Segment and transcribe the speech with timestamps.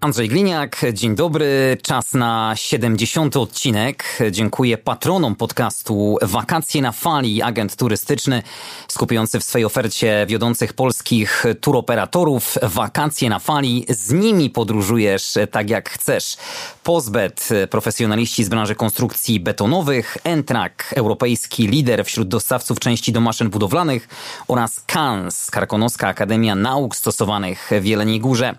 [0.00, 1.76] Andrzej Gliniak, dzień dobry.
[1.82, 3.36] Czas na 70.
[3.36, 4.18] odcinek.
[4.30, 8.42] Dziękuję patronom podcastu Wakacje na Fali, agent turystyczny
[8.88, 12.58] skupiający w swojej ofercie wiodących polskich turoperatorów.
[12.62, 16.36] Wakacje na Fali, z nimi podróżujesz tak jak chcesz.
[16.82, 24.08] Pozbet, profesjonaliści z branży konstrukcji betonowych, Entrak, europejski lider wśród dostawców części do maszyn budowlanych
[24.48, 28.54] oraz KANS, Karkonoska Akademia Nauk Stosowanych w Jeleniej Górze.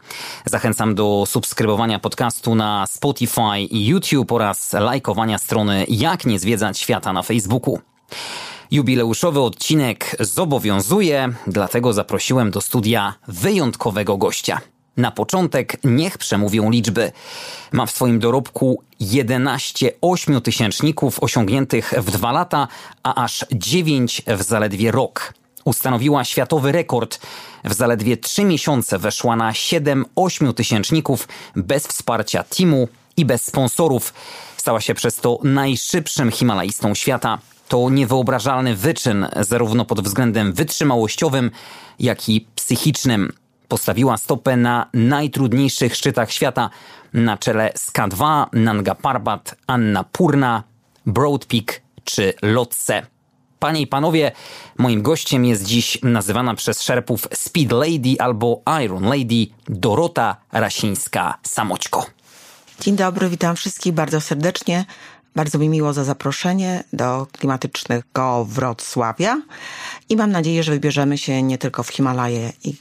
[0.46, 7.14] Zachęcam do subskrybowania podcastu na Spotify i YouTube oraz lajkowania strony Jak nie zwiedzać świata
[7.14, 7.80] na Facebooku.
[8.72, 14.62] Jubileuszowy odcinek zobowiązuje, dlatego zaprosiłem do studia wyjątkowego gościa.
[14.98, 17.12] Na początek niech przemówią liczby.
[17.72, 22.68] Ma w swoim dorobku 11 ośmiotysięczników osiągniętych w dwa lata,
[23.04, 25.34] a aż 9 w zaledwie rok.
[25.68, 27.20] Ustanowiła światowy rekord.
[27.64, 32.88] W zaledwie 3 miesiące weszła na 7 ośmiotysięczników bez wsparcia teamu
[33.18, 34.14] i bez sponsorów.
[34.58, 37.38] Stała się przez to najszybszym himalajstą świata.
[37.68, 41.52] To niewyobrażalny wyczyn, zarówno pod względem wytrzymałościowym,
[42.00, 43.34] jak i psychicznym.
[43.68, 46.70] Postawiła stopę na najtrudniejszych szczytach świata,
[47.14, 50.64] na czele Ska2, Nanga Parbat, Anna Purna,
[51.06, 53.17] Broad Peak czy Lotse.
[53.60, 54.32] Panie i panowie,
[54.78, 62.06] moim gościem jest dziś nazywana przez szerpów Speed Lady albo Iron Lady Dorota Rasińska-Samoćko.
[62.80, 64.86] Dzień dobry, witam wszystkich bardzo serdecznie.
[65.36, 69.42] Bardzo mi miło za zaproszenie do klimatycznego Wrocławia
[70.10, 72.76] i mam nadzieję, że wybierzemy się nie tylko w Himalaje i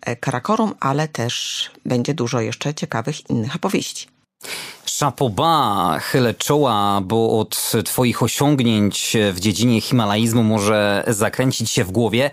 [0.00, 4.08] e, Karakorum, ale też będzie dużo jeszcze ciekawych innych opowieści.
[4.96, 12.30] Szapoba, chylę czoła, bo od Twoich osiągnięć w dziedzinie himalaizmu może zakręcić się w głowie.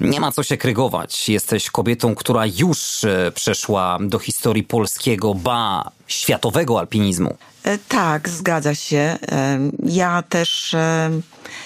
[0.00, 1.28] Nie ma co się krygować.
[1.28, 7.36] Jesteś kobietą, która już e, przeszła do historii polskiego, ba, światowego alpinizmu.
[7.64, 8.98] E, tak, zgadza się.
[8.98, 10.76] E, ja też,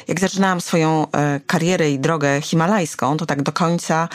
[0.09, 1.07] jak zaczynałam swoją
[1.47, 4.09] karierę i drogę himalajską, to tak do końca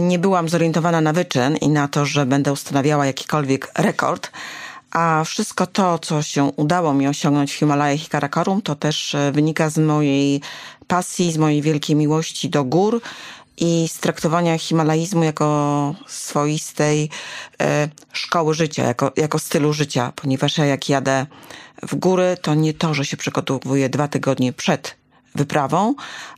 [0.00, 4.30] nie byłam zorientowana na wyczyn i na to, że będę ustanawiała jakikolwiek rekord.
[4.90, 9.70] A wszystko to, co się udało mi osiągnąć w Himalajach i Karakorum, to też wynika
[9.70, 10.40] z mojej
[10.86, 13.00] pasji, z mojej wielkiej miłości do gór
[13.56, 17.10] i z traktowania himalaizmu jako swoistej
[17.60, 21.26] e, szkoły życia, jako, jako stylu życia, ponieważ ja jak jadę
[21.82, 24.96] w góry, to nie to, że się przygotowuję dwa tygodnie przed
[25.34, 25.94] wyprawą,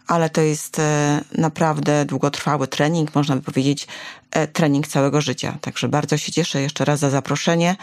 [0.06, 3.86] ale to jest e, naprawdę długotrwały trening, można by powiedzieć
[4.30, 5.58] e, trening całego życia.
[5.60, 7.76] Także bardzo się cieszę jeszcze raz za zaproszenie.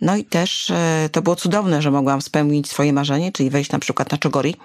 [0.00, 3.78] No i też e, to było cudowne, że mogłam spełnić swoje marzenie, czyli wejść na
[3.78, 4.56] przykład na Czogori,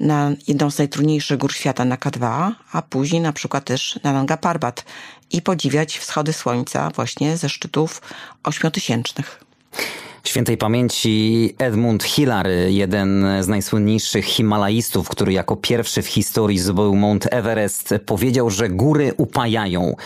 [0.00, 4.36] na jedną z najtrudniejszych gór świata na K2, a później na przykład też na Nanga
[4.36, 4.84] Parbat
[5.30, 8.02] i podziwiać wschody słońca właśnie ze szczytów
[8.42, 9.44] ośmiotysięcznych.
[10.24, 17.26] Świętej pamięci Edmund Hillary, jeden z najsłynniejszych himalaistów, który jako pierwszy w historii zdobył Mount
[17.30, 19.96] Everest, powiedział, że góry upajają.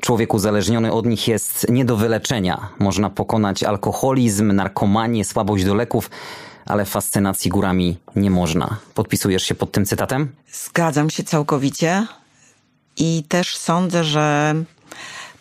[0.00, 2.68] Człowiek uzależniony od nich jest nie do wyleczenia.
[2.78, 6.10] Można pokonać alkoholizm, narkomanię, słabość do leków,
[6.66, 8.76] ale fascynacji górami nie można.
[8.94, 10.32] Podpisujesz się pod tym cytatem?
[10.52, 12.06] Zgadzam się całkowicie
[12.96, 14.54] i też sądzę, że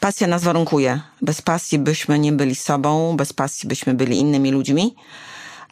[0.04, 1.00] pasja nas warunkuje.
[1.22, 4.96] Bez pasji byśmy nie byli sobą, bez pasji byśmy byli innymi ludźmi.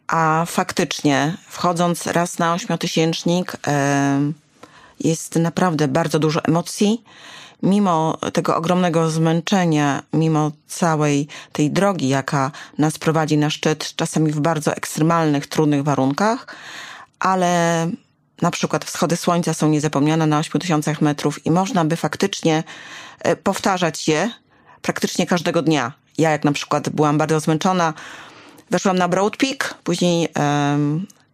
[0.07, 3.57] A faktycznie, wchodząc raz na ośmiotysięcznik,
[4.99, 7.03] jest naprawdę bardzo dużo emocji.
[7.63, 14.39] Mimo tego ogromnego zmęczenia, mimo całej tej drogi, jaka nas prowadzi na szczyt, czasami w
[14.39, 16.55] bardzo ekstremalnych, trudnych warunkach,
[17.19, 17.87] ale
[18.41, 22.63] na przykład wschody słońca są niezapomniane na 8000 metrów i można by faktycznie
[23.43, 24.31] powtarzać je
[24.81, 25.91] praktycznie każdego dnia.
[26.17, 27.93] Ja jak na przykład byłam bardzo zmęczona,
[28.71, 30.29] weszłam na Broad Peak, później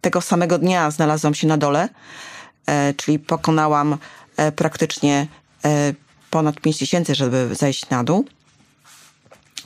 [0.00, 1.88] tego samego dnia znalazłam się na dole,
[2.66, 3.98] e, czyli pokonałam
[4.36, 5.26] e, praktycznie
[5.64, 5.94] e,
[6.30, 8.24] ponad 5 tysięcy, żeby zejść na dół.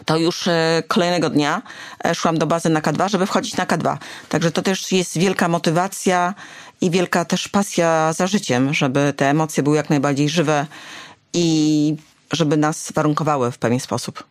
[0.04, 1.62] To już e, kolejnego dnia
[2.04, 3.96] e, szłam do bazy na K2, żeby wchodzić na K2.
[4.28, 6.34] Także to też jest wielka motywacja
[6.80, 10.66] i wielka też pasja za życiem, żeby te emocje były jak najbardziej żywe
[11.32, 11.96] i
[12.32, 14.24] żeby nas warunkowały w pewien sposób.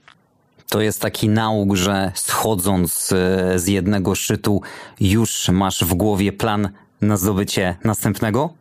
[0.70, 4.62] To jest taki nauk, że schodząc e, z jednego szczytu
[5.00, 6.70] już masz w głowie plan
[7.02, 8.54] na zdobycie następnego?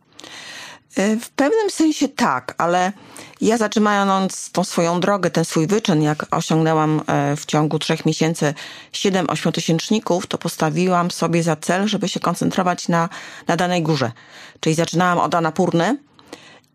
[0.97, 2.93] E, w pewnym sensie tak, ale
[3.41, 8.55] ja zaczynając tą swoją drogę, ten swój wyczyn, jak osiągnęłam e, w ciągu trzech miesięcy
[8.93, 13.09] 7 ośmiotysięczników, to postawiłam sobie za cel, żeby się koncentrować na,
[13.47, 14.13] na danej górze.
[14.61, 15.97] Czyli zaczynałam od Anapurny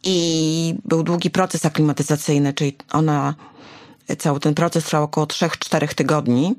[0.05, 3.35] i był długi proces aklimatyzacyjny, czyli ona,
[4.17, 6.55] cały ten proces trwał około 3-4 tygodni.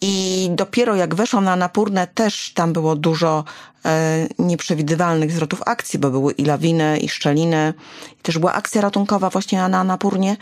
[0.00, 3.44] I dopiero jak weszłam na Napórne, też tam było dużo
[3.84, 7.74] e, nieprzewidywalnych zwrotów akcji, bo były i lawiny, i szczeliny.
[8.12, 10.36] I też była akcja ratunkowa właśnie na, na Napórnie.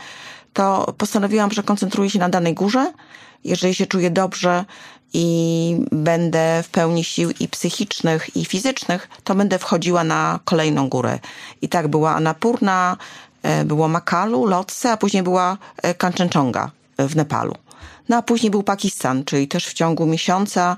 [0.53, 2.93] To postanowiłam, że koncentruję się na danej górze.
[3.43, 4.65] Jeżeli się czuję dobrze
[5.13, 11.19] i będę w pełni sił i psychicznych, i fizycznych, to będę wchodziła na kolejną górę.
[11.61, 12.97] I tak była Anapurna,
[13.43, 17.55] e, było Makalu, Lotse, a później była e, Kanchenjunga w Nepalu.
[18.09, 20.77] No a później był Pakistan, czyli też w ciągu miesiąca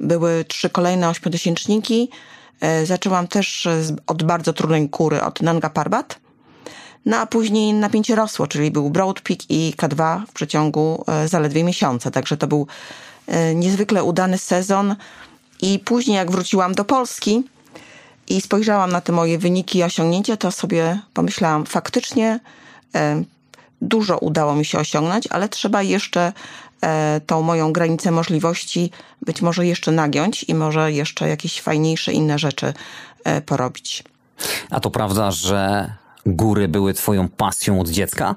[0.00, 2.10] były trzy kolejne ośmiotysięczniki.
[2.60, 3.68] E, zaczęłam też
[4.06, 6.18] od bardzo trudnej góry, od Nanga Parbat.
[7.06, 11.64] No a później napięcie rosło, czyli był Broad Peak i K2 w przeciągu e, zaledwie
[11.64, 12.10] miesiąca.
[12.10, 13.07] Także to był e,
[13.54, 14.96] niezwykle udany sezon.
[15.62, 17.42] I później jak wróciłam do Polski
[18.28, 22.40] i spojrzałam na te moje wyniki i osiągnięcia, to sobie pomyślałam, faktycznie
[23.82, 26.32] dużo udało mi się osiągnąć, ale trzeba jeszcze
[26.82, 28.90] e, tą moją granicę możliwości
[29.22, 32.74] być może jeszcze nagiąć i może jeszcze jakieś fajniejsze inne rzeczy
[33.24, 34.04] e, porobić.
[34.70, 35.92] A to prawda, że
[36.26, 38.34] góry były twoją pasją od dziecka?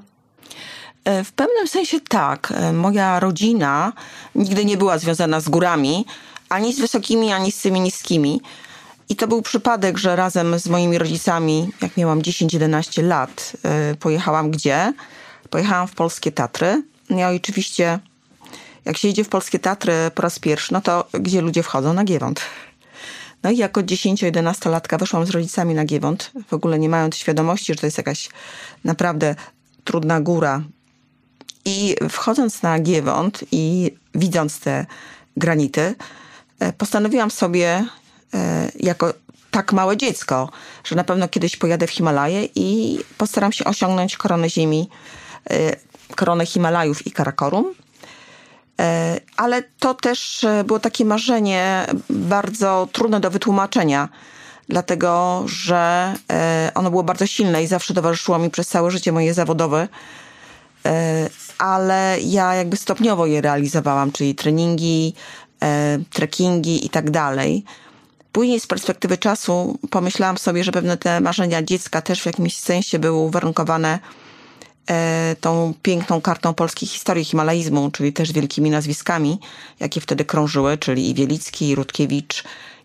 [1.03, 2.53] E, w pewnym sensie tak.
[2.74, 3.94] Moja rodzina
[4.36, 6.06] nigdy nie była związana z górami,
[6.50, 8.42] ani z wysokimi, ani z tymi niskimi.
[9.09, 13.53] I to był przypadek, że razem z moimi rodzicami, jak miałam 10-11 lat,
[14.00, 14.94] pojechałam gdzie?
[15.50, 16.83] Pojechałam w Polskie Tatry.
[17.09, 18.00] Ja oczywiście,
[18.86, 21.94] jak się idzie w Polskie Tatry po raz pierwszy, no to gdzie ludzie wchodzą?
[21.94, 22.42] Na Giewont.
[23.44, 27.80] No i jako 10-11-latka weszłam z rodzicami na Giewont, w ogóle nie mając świadomości, że
[27.80, 28.30] to jest jakaś
[28.83, 29.36] naprawdę
[29.83, 30.62] trudna góra.
[31.66, 34.86] I wchodząc na Giewont i widząc te
[35.38, 35.96] granity,
[36.60, 37.86] e, postanowiłam sobie
[38.34, 39.13] e, jako
[39.52, 40.50] tak małe dziecko,
[40.84, 44.90] że na pewno kiedyś pojadę w Himalaje i postaram się osiągnąć koronę ziemi
[45.52, 45.75] Y,
[46.16, 47.74] koronę Himalajów i Karakorum.
[49.38, 54.10] Ale to też było takie marzenie bardzo trudne do wytłumaczenia,
[54.69, 56.13] dlatego że
[56.75, 59.88] ono było bardzo silne i zawsze towarzyszyło mi przez całe życie moje zawodowe.
[61.57, 65.13] Ale ja jakby stopniowo je realizowałam, czyli treningi,
[66.10, 67.63] trekkingi i tak dalej.
[68.31, 73.00] Później z perspektywy czasu pomyślałam sobie, że pewne te marzenia dziecka też w jakimś sensie
[73.00, 74.00] były uwarunkowane
[74.89, 79.39] E, tą piękną kartą polskiej historii himalaizmu, czyli też wielkimi nazwiskami,
[79.80, 82.44] jakie wtedy krążyły, czyli i Wielicki, i Rutkiewicz,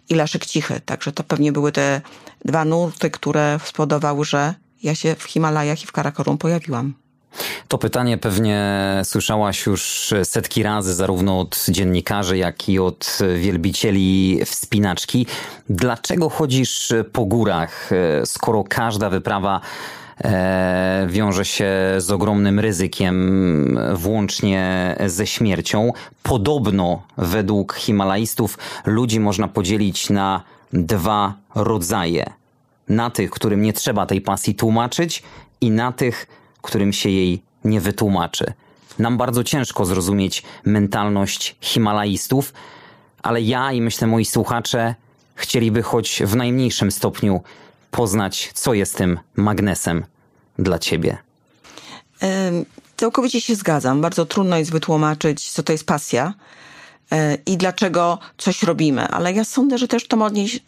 [0.09, 0.81] i Leszek Cichy.
[0.81, 2.01] Także to pewnie były te
[2.45, 6.95] dwa nurty, które spowodowały, że ja się w Himalajach i w Karakorum pojawiłam.
[7.69, 15.27] To pytanie pewnie słyszałaś już setki razy, zarówno od dziennikarzy, jak i od wielbicieli wspinaczki.
[15.71, 17.91] Dlaczego chodzisz po górach,
[18.25, 19.61] skoro każda wyprawa
[20.25, 25.93] E, wiąże się z ogromnym ryzykiem, włącznie ze śmiercią.
[26.23, 30.43] Podobno, według Himalajstów, ludzi można podzielić na
[30.73, 32.33] dwa rodzaje.
[32.89, 35.23] Na tych, którym nie trzeba tej pasji tłumaczyć,
[35.61, 36.27] i na tych,
[36.67, 38.53] którym się jej nie wytłumaczy.
[38.99, 42.53] Nam bardzo ciężko zrozumieć mentalność Himalajstów,
[43.23, 44.95] ale ja i myślę moi słuchacze
[45.35, 47.43] chcieliby choć w najmniejszym stopniu
[47.91, 50.05] poznać, co jest tym magnesem
[50.59, 51.19] dla ciebie?
[52.97, 54.01] Całkowicie się zgadzam.
[54.01, 56.35] Bardzo trudno jest wytłumaczyć, co to jest pasja
[57.13, 60.17] e, i dlaczego coś robimy, ale ja sądzę, że też to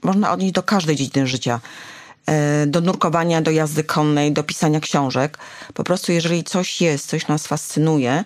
[0.03, 1.61] można odnieść do każdej dziedziny życia.
[2.29, 5.39] E, do nurkowania, do jazdy konnej, do pisania książek.
[5.75, 8.25] Po prostu, jeżeli coś jest, coś nas fascynuje,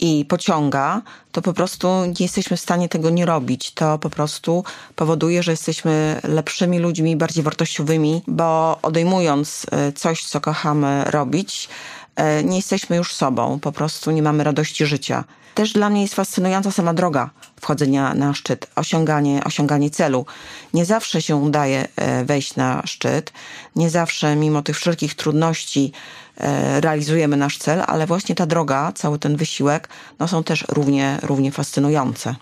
[0.00, 3.70] i pociąga, to po prostu nie jesteśmy w stanie tego nie robić.
[3.70, 4.64] To po prostu
[4.96, 11.68] powoduje, że jesteśmy lepszymi ludźmi, bardziej wartościowymi, bo odejmując e, coś, co kochamy robić,
[12.16, 15.24] e, nie jesteśmy już sobą, po prostu nie mamy radości życia.
[15.54, 17.30] Też dla mnie jest fascynująca sama droga
[17.60, 20.26] wchodzenia na szczyt, osiąganie, osiąganie celu.
[20.74, 23.32] Nie zawsze się udaje e, wejść na szczyt,
[23.76, 25.92] nie zawsze mimo tych wszelkich trudności
[26.36, 31.18] E, realizujemy nasz cel, ale właśnie ta droga, cały ten wysiłek, no są też równie,
[31.22, 32.34] równie fascynujące.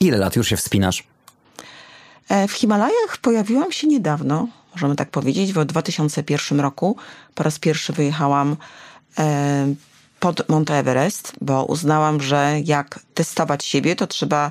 [0.00, 1.04] Ile lat już się wspinasz?
[2.28, 6.96] E, w Himalajach pojawiłam się niedawno, możemy tak powiedzieć, w 2001 roku.
[7.34, 8.56] Po raz pierwszy wyjechałam
[10.24, 14.50] pod Mount Everest, bo uznałam, że jak testować siebie, to trzeba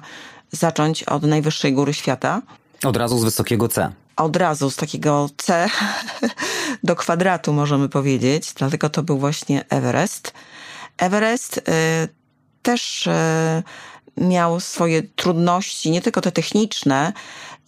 [0.52, 2.42] zacząć od najwyższej góry świata.
[2.84, 3.92] Od razu z wysokiego C.
[4.16, 5.70] od razu z takiego C
[6.84, 8.54] do kwadratu, możemy powiedzieć.
[8.54, 10.34] Dlatego to był właśnie Everest.
[10.98, 11.62] Everest y,
[12.62, 13.14] też y,
[14.18, 17.14] miał swoje trudności, nie tylko te techniczne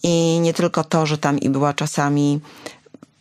[0.02, 2.40] i nie tylko to, że tam i była czasami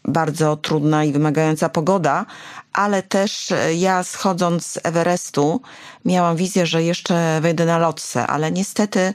[0.07, 2.25] bardzo trudna i wymagająca pogoda,
[2.74, 5.62] ale też y, ja schodząc z Everestu
[6.05, 9.13] miałam wizję, że jeszcze wejdę na lotce, ale niestety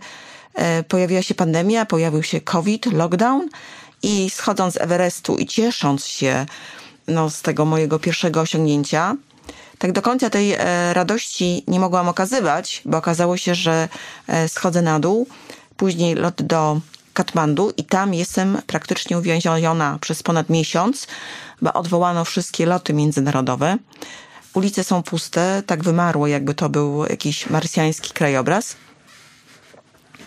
[0.89, 3.49] pojawiła się pandemia, pojawił się COVID, lockdown
[4.03, 6.47] i schodząc z Everestu i ciesząc się
[7.09, 9.17] no, z tego mojego pierwszego osiągnięcia,
[9.79, 13.89] tak do końca tej e, radości nie mogłam okazywać, bo okazało się, że
[14.27, 15.27] e, schodzę na dół,
[15.77, 16.81] później lot do
[17.13, 21.07] Katmandu i tam jestem praktycznie uwięziona przez ponad miesiąc,
[21.63, 23.77] bo odwołano wszystkie loty międzynarodowe.
[24.55, 28.77] Ulice są puste, tak wymarło, jakby to był jakiś marsjański krajobraz.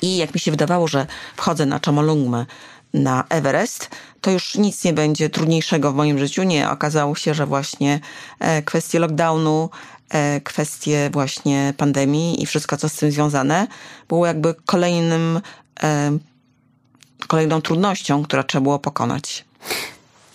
[0.02, 2.46] I jak mi się wydawało, że wchodzę na Chomolungmę,
[2.94, 3.90] na Everest,
[4.22, 6.44] to już nic nie będzie trudniejszego w moim życiu.
[6.44, 8.00] Nie, okazało się, że właśnie
[8.40, 9.70] e, kwestie lockdownu,
[10.10, 13.68] e, kwestie właśnie pandemii i wszystko, co z tym związane,
[14.08, 15.42] było jakby kolejnym,
[15.84, 16.12] e,
[17.28, 19.46] kolejną trudnością, która trzeba było pokonać.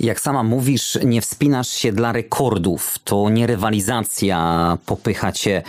[0.00, 2.96] Jak sama mówisz, nie wspinasz się dla rekordów.
[3.04, 5.62] To nie rywalizacja popycha cię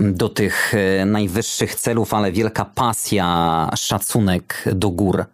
[0.00, 0.72] do tych
[1.06, 5.24] najwyższych celów, ale wielka pasja, szacunek do gór.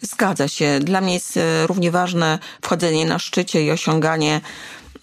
[0.00, 0.80] Zgadza się.
[0.80, 4.40] Dla mnie jest e, równie ważne wchodzenie na szczycie i osiąganie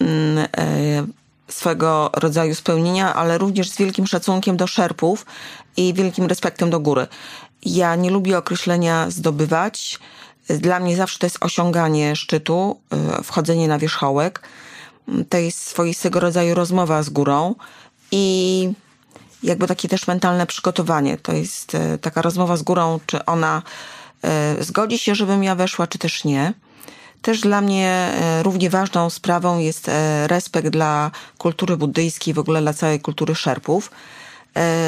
[0.00, 1.06] mm, e,
[1.48, 5.26] swego rodzaju spełnienia, ale również z wielkim szacunkiem do szerpów
[5.76, 7.06] i wielkim respektem do góry.
[7.62, 9.98] Ja nie lubię określenia zdobywać.
[10.48, 14.42] Dla mnie zawsze to jest osiąganie szczytu, e, wchodzenie na wierzchołek.
[15.28, 17.54] To jest swoistego rodzaju rozmowa z górą
[18.12, 18.72] i
[19.42, 21.18] jakby takie też mentalne przygotowanie.
[21.18, 23.62] To jest taka rozmowa z górą, czy ona
[24.24, 26.52] E, zgodzi się, żebym ja weszła, czy też nie.
[27.22, 32.60] Też dla mnie e, równie ważną sprawą jest e, respekt dla kultury buddyjskiej, w ogóle
[32.60, 33.90] dla całej kultury szerpów,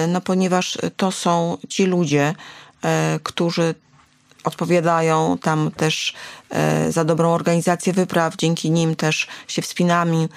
[0.09, 2.35] no ponieważ to są ci ludzie,
[3.23, 3.75] którzy
[4.45, 6.15] odpowiadają tam też
[6.89, 10.29] za dobrą organizację wypraw, dzięki nim też się wspinamy.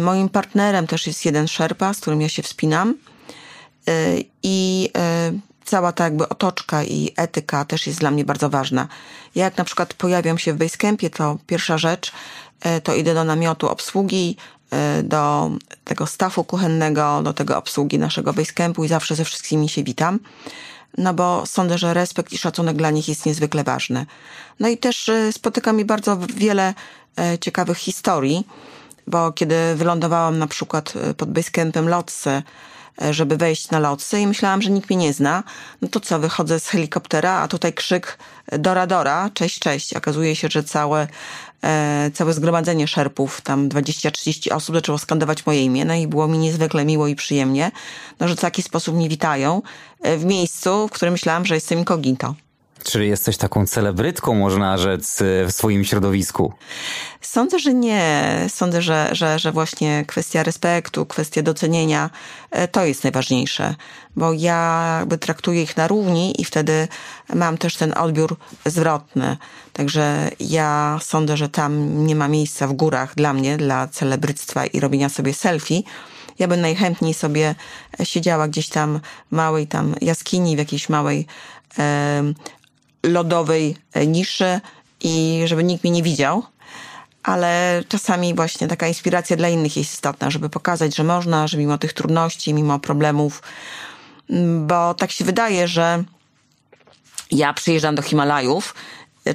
[0.00, 2.94] Moim partnerem też jest jeden szerpa, z którym ja się wspinam.
[4.42, 4.90] I
[5.64, 8.88] cała ta jakby otoczka i etyka też jest dla mnie bardzo ważna.
[9.34, 12.12] Ja jak na przykład pojawiam się w Basecampie, to pierwsza rzecz,
[12.60, 14.36] e, to idę do namiotu obsługi,
[14.70, 15.50] e, do
[15.84, 20.20] tego stafu kuchennego, do tego obsługi naszego Basecampu i zawsze ze wszystkimi się witam.
[20.98, 24.06] No bo sądzę, że respekt i szacunek dla nich jest niezwykle ważny.
[24.60, 26.74] No i też e, spotyka mi bardzo wiele
[27.40, 28.46] ciekawych historii,
[29.06, 32.73] bo kiedy wylądowałam na przykład pod Basecampem Lotse, E,
[33.10, 35.42] żeby wejść na lotce i myślałam, że nikt mnie nie zna.
[35.82, 38.18] No to co, wychodzę z helikoptera, a tutaj krzyk
[38.58, 39.94] Dora Dora, cześć, cześć.
[39.94, 41.06] Okazuje się, że całe,
[41.62, 46.38] e, całe zgromadzenie szerpów, tam 20-30 osób zaczęło skandować moje imię, no i było mi
[46.38, 47.70] niezwykle miło i przyjemnie,
[48.20, 49.62] no, że w taki sposób mnie witają
[50.02, 52.34] e, w miejscu, w którym myślałam, że jestem incognito.
[52.82, 56.52] Czy jesteś taką celebrytką, można rzec, w swoim środowisku?
[57.20, 58.36] Sądzę, że nie.
[58.48, 62.10] Sądzę, że, że, że właśnie kwestia respektu, kwestia docenienia
[62.50, 63.74] e, to jest najważniejsze,
[64.16, 66.88] bo ja jakby traktuję ich na równi i wtedy
[67.34, 69.36] mam też ten odbiór zwrotny.
[69.72, 74.80] Także ja sądzę, że tam nie ma miejsca w górach dla mnie, dla celebryctwa i
[74.80, 75.82] robienia sobie selfie.
[76.38, 77.54] Ja bym najchętniej sobie
[78.02, 79.00] siedziała gdzieś tam
[79.30, 81.26] małej tam jaskini, w jakiejś małej
[83.04, 84.60] lodowej niszy
[85.00, 86.42] i żeby nikt mnie nie widział.
[87.22, 91.78] Ale czasami właśnie taka inspiracja dla innych jest istotna, żeby pokazać, że można, że mimo
[91.78, 93.42] tych trudności, mimo problemów,
[94.60, 96.04] bo tak się wydaje, że
[97.30, 98.74] ja przyjeżdżam do Himalajów,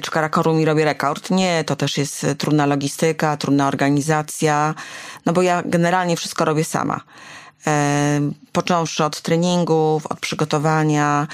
[0.02, 1.30] czy Karakorum i robię rekord.
[1.30, 4.74] Nie, to też jest trudna logistyka, trudna organizacja,
[5.26, 7.00] no bo ja generalnie wszystko robię sama.
[7.66, 8.20] E,
[8.52, 11.26] począwszy od treningów, od przygotowania,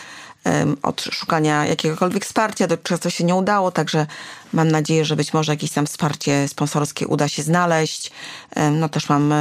[0.83, 2.67] od szukania jakiegokolwiek wsparcia.
[2.67, 4.07] Dotychczas to się nie udało, także
[4.53, 8.11] mam nadzieję, że być może jakieś tam wsparcie sponsorskie uda się znaleźć.
[8.73, 9.37] No też mam e,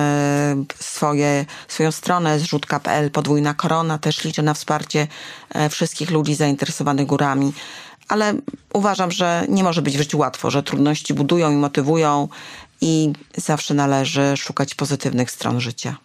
[0.79, 3.97] swoje, swoją stronę zrzutka.pl, podwójna korona.
[3.97, 5.07] Też liczę na wsparcie
[5.49, 7.53] e, wszystkich ludzi zainteresowanych górami.
[8.07, 8.33] Ale
[8.73, 12.27] uważam, że nie może być w życiu łatwo, że trudności budują i motywują
[12.81, 15.95] i zawsze należy szukać pozytywnych stron życia.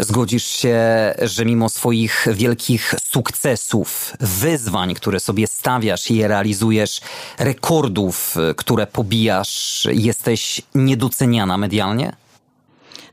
[0.00, 0.78] Zgodzisz się,
[1.22, 7.00] że mimo swoich wielkich sukcesów, wyzwań, które sobie stawiasz i je realizujesz,
[7.38, 12.16] rekordów, które pobijasz, jesteś niedoceniana medialnie?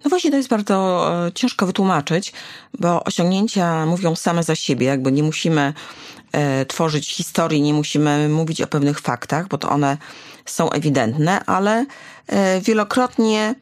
[0.03, 2.33] No właśnie to jest bardzo e, ciężko wytłumaczyć,
[2.79, 5.73] bo osiągnięcia mówią same za siebie, jakby nie musimy
[6.31, 9.97] e, tworzyć historii, nie musimy mówić o pewnych faktach, bo to one
[10.45, 11.85] są ewidentne, ale
[12.27, 13.55] e, wielokrotnie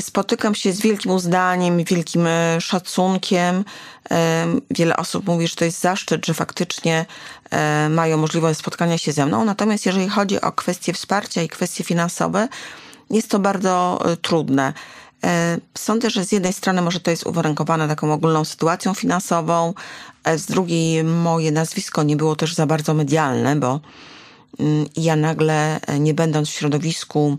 [0.00, 3.64] spotykam się z wielkim uznaniem, wielkim e, szacunkiem.
[4.10, 7.06] E, wiele osób mówi, że to jest zaszczyt, że faktycznie
[7.50, 9.44] e, mają możliwość spotkania się ze mną.
[9.44, 12.48] Natomiast jeżeli chodzi o kwestie wsparcia i kwestie finansowe,
[13.10, 14.72] jest to bardzo e, trudne.
[15.24, 19.74] E, Sądzę, że z jednej strony może to jest uwarunkowane taką ogólną sytuacją finansową,
[20.24, 23.80] e, z drugiej moje nazwisko nie było też za bardzo medialne, bo
[24.58, 27.38] mm, ja nagle, e, nie będąc w środowisku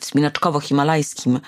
[0.00, 1.40] wspinaczkowo-himalajskim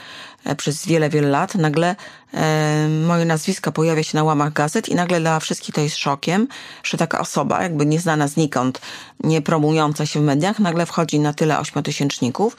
[0.44, 1.96] e, przez wiele, wiele lat, nagle
[2.34, 6.48] e, moje nazwisko pojawia się na łamach gazet i nagle dla wszystkich to jest szokiem,
[6.82, 8.80] że taka osoba, jakby nieznana znikąd,
[9.20, 12.56] nie promująca się w mediach, nagle wchodzi na tyle ośmiotysięczników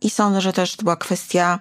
[0.00, 1.58] i sądzę, że też to była kwestia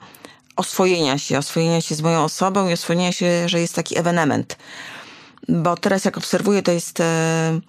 [0.56, 4.58] oswojenia się, oswojenia się z moją osobą i oswojenia się, że jest taki ewenement.
[5.50, 7.60] Bo teraz jak obserwuję, to jest e,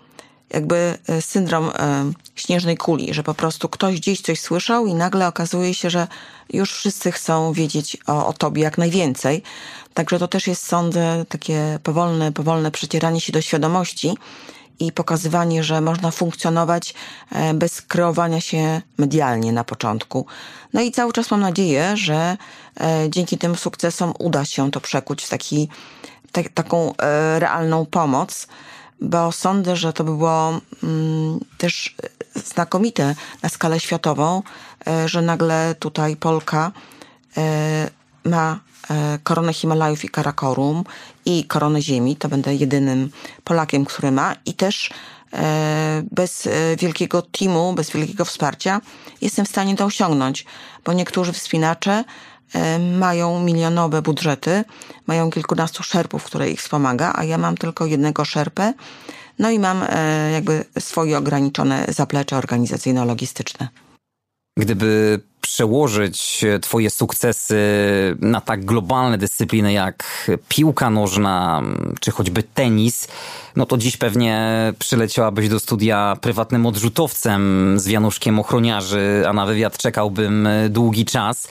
[0.51, 5.29] jakby e, syndrom e, śnieżnej kuli, że po prostu ktoś gdzieś coś słyszał i nagle
[5.29, 6.09] okazuje się, że
[6.53, 9.43] już wszyscy chcą wiedzieć o, o tobie jak najwięcej.
[9.95, 14.15] Także to też jest, sądzę, takie powolne, powolne przecieranie się do świadomości
[14.79, 16.95] i pokazywanie, że można funkcjonować
[17.33, 20.27] e, bez kreowania się medialnie na początku.
[20.73, 22.37] No i cały czas mam nadzieję, że
[23.09, 25.69] dzięki tym sukcesom uda się to przekuć w taki,
[26.33, 26.95] tak, taką
[27.39, 28.47] realną pomoc,
[29.01, 31.95] bo sądzę, że to by było mm, też
[32.35, 34.43] znakomite na skalę światową,
[35.07, 36.73] że nagle tutaj Polka
[38.25, 38.61] ma
[39.23, 40.85] koronę Himalajów i Karakorum
[41.25, 42.17] i koronę Ziemi.
[42.17, 43.11] To będę jedynym
[43.45, 44.91] Polakiem, który ma i też
[46.11, 46.49] bez
[46.79, 48.81] wielkiego teamu, bez wielkiego wsparcia
[49.21, 50.45] jestem w stanie to osiągnąć,
[50.85, 52.05] bo niektórzy wspinacze
[52.99, 54.65] mają milionowe budżety,
[55.07, 58.73] mają kilkunastu szerpów, które ich wspomaga, a ja mam tylko jednego szerpę,
[59.39, 59.85] no i mam
[60.33, 63.69] jakby swoje ograniczone zaplecze organizacyjno-logistyczne.
[64.59, 67.57] Gdyby przełożyć Twoje sukcesy
[68.21, 71.63] na tak globalne dyscypliny jak piłka nożna
[72.01, 73.09] czy choćby tenis,
[73.57, 74.39] no to dziś pewnie
[74.79, 81.49] przyleciałabyś do studia prywatnym odrzutowcem z wianuszkiem ochroniarzy, a na wywiad czekałbym długi czas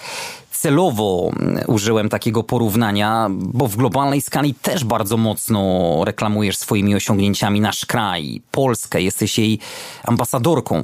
[0.65, 1.31] celowo
[1.67, 8.41] użyłem takiego porównania, bo w globalnej skali też bardzo mocno reklamujesz swoimi osiągnięciami nasz kraj,
[8.51, 9.59] Polskę, jesteś jej
[10.03, 10.83] ambasadorką.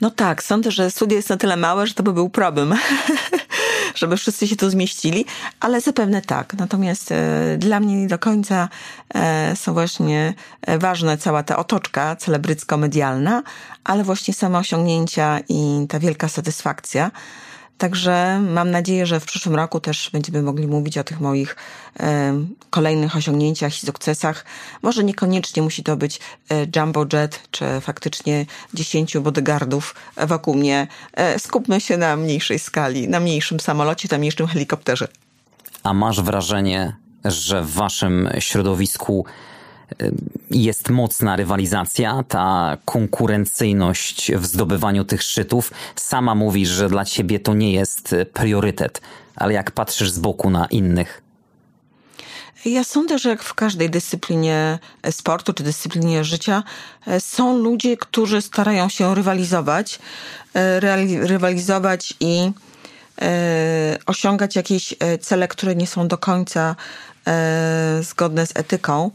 [0.00, 2.74] No tak, sądzę, że studio jest na tyle małe, że to by był problem,
[4.00, 5.24] żeby wszyscy się tu zmieścili,
[5.60, 6.54] ale zapewne tak.
[6.54, 8.68] Natomiast e, dla mnie nie do końca
[9.14, 13.42] e, są właśnie e, ważne cała ta otoczka celebrycko-medialna,
[13.84, 17.10] ale właśnie same osiągnięcia i ta wielka satysfakcja.
[17.78, 21.56] Także mam nadzieję, że w przyszłym roku też będziemy mogli mówić o tych moich
[22.70, 24.44] kolejnych osiągnięciach i sukcesach.
[24.82, 29.94] Może niekoniecznie musi to być e, jumbo jet, czy faktycznie dziesięciu bodyguardów
[30.26, 30.86] wokół mnie.
[31.12, 35.08] E, skupmy się na mniejszej skali, na mniejszym samolocie, na mniejszym helikopterze.
[35.82, 39.26] A masz wrażenie, że w waszym środowisku
[40.50, 45.70] jest mocna rywalizacja, ta konkurencyjność w zdobywaniu tych szczytów.
[45.96, 49.00] Sama mówisz, że dla ciebie to nie jest priorytet,
[49.36, 51.24] ale jak patrzysz z boku na innych?
[52.64, 54.78] Ja sądzę, że jak w każdej dyscyplinie
[55.10, 56.62] sportu czy dyscyplinie życia
[57.06, 59.98] e, są ludzie, którzy starają się rywalizować,
[60.54, 60.80] e,
[61.26, 62.50] rywalizować i
[63.22, 66.76] e, osiągać jakieś cele, które nie są do końca
[68.00, 69.10] zgodne z etyką.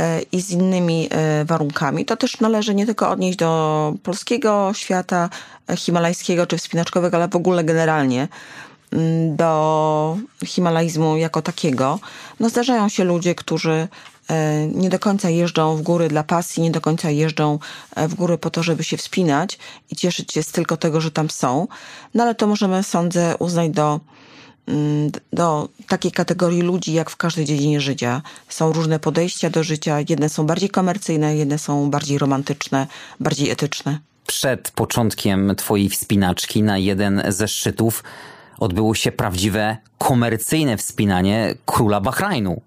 [0.00, 2.04] E, i z innymi e, warunkami.
[2.04, 5.30] To też należy nie tylko odnieść do polskiego świata
[5.68, 8.28] e, himalajskiego czy wspinaczkowego, ale w ogóle generalnie
[8.92, 11.98] mm, do himalaizmu jako takiego.
[12.40, 13.88] No zdarzają się ludzie, którzy
[14.74, 17.58] nie do końca jeżdżą w góry dla pasji, nie do końca jeżdżą
[17.96, 19.58] w góry po to, żeby się wspinać
[19.90, 21.68] i cieszyć się z tylko tego, że tam są.
[22.14, 24.00] No ale to możemy, sądzę, uznać do
[25.32, 28.22] do takiej kategorii ludzi, jak w każdej dziedzinie życia.
[28.48, 29.98] Są różne podejścia do życia.
[30.08, 32.86] Jedne są bardziej komercyjne, jedne są bardziej romantyczne,
[33.20, 33.98] bardziej etyczne.
[34.26, 38.04] Przed początkiem twojej wspinaczki na jeden ze szczytów
[38.58, 42.60] odbyło się prawdziwe komercyjne wspinanie króla Bahrajnu.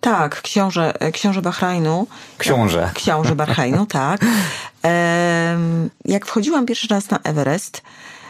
[0.00, 2.06] Tak, książę, książę Bahrajnu.
[2.38, 2.90] Książę.
[2.94, 4.20] Książę Bahrajnu, tak.
[6.04, 8.23] Jak wchodziłam pierwszy raz na Everest, E,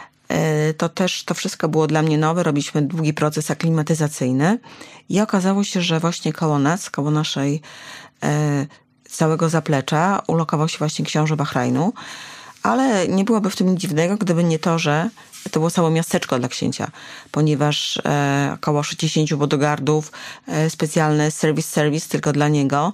[0.77, 2.43] to też to wszystko było dla mnie nowe.
[2.43, 4.59] Robiliśmy długi proces aklimatyzacyjny
[5.09, 7.61] i okazało się, że właśnie koło nas, koło naszej
[8.23, 8.65] e,
[9.09, 11.93] całego zaplecza ulokował się właśnie książę Bahrajnu,
[12.63, 15.09] ale nie byłoby w tym nic dziwnego, gdyby nie to, że
[15.51, 16.91] to było całe miasteczko dla księcia,
[17.31, 20.11] ponieważ e, około 60 bodogardów,
[20.47, 22.93] e, specjalny service service tylko dla niego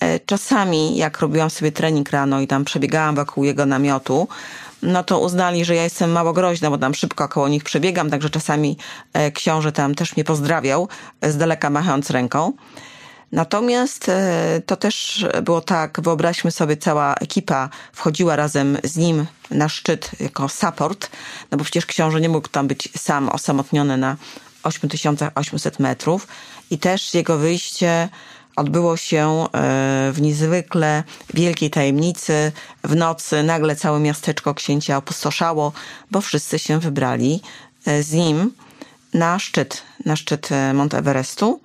[0.00, 4.28] E, czasami, jak robiłam sobie trening rano i tam przebiegałam wokół jego namiotu,
[4.82, 8.30] no to uznali, że ja jestem mało groźna, bo tam szybko koło nich przebiegam, także
[8.30, 8.76] czasami
[9.12, 10.88] e, książę tam też mnie pozdrawiał,
[11.22, 12.52] z daleka machając ręką.
[13.32, 19.68] Natomiast e, to też było tak, wyobraźmy sobie, cała ekipa wchodziła razem z nim na
[19.68, 21.10] szczyt jako support,
[21.50, 24.16] no bo przecież książę nie mógł tam być sam osamotniony na
[24.62, 26.26] 8800 metrów
[26.70, 28.08] i też jego wyjście
[28.58, 29.46] odbyło się e,
[30.12, 31.02] w niezwykle
[31.34, 32.52] wielkiej tajemnicy.
[32.84, 35.72] W nocy nagle całe miasteczko księcia opustoszało,
[36.10, 37.40] bo wszyscy się wybrali
[37.86, 38.52] e, z nim
[39.14, 41.60] na szczyt, na szczyt Mont Everestu.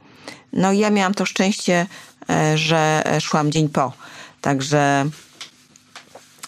[0.53, 1.85] No i ja miałam to szczęście,
[2.29, 3.93] e, że szłam dzień po.
[4.41, 5.05] Także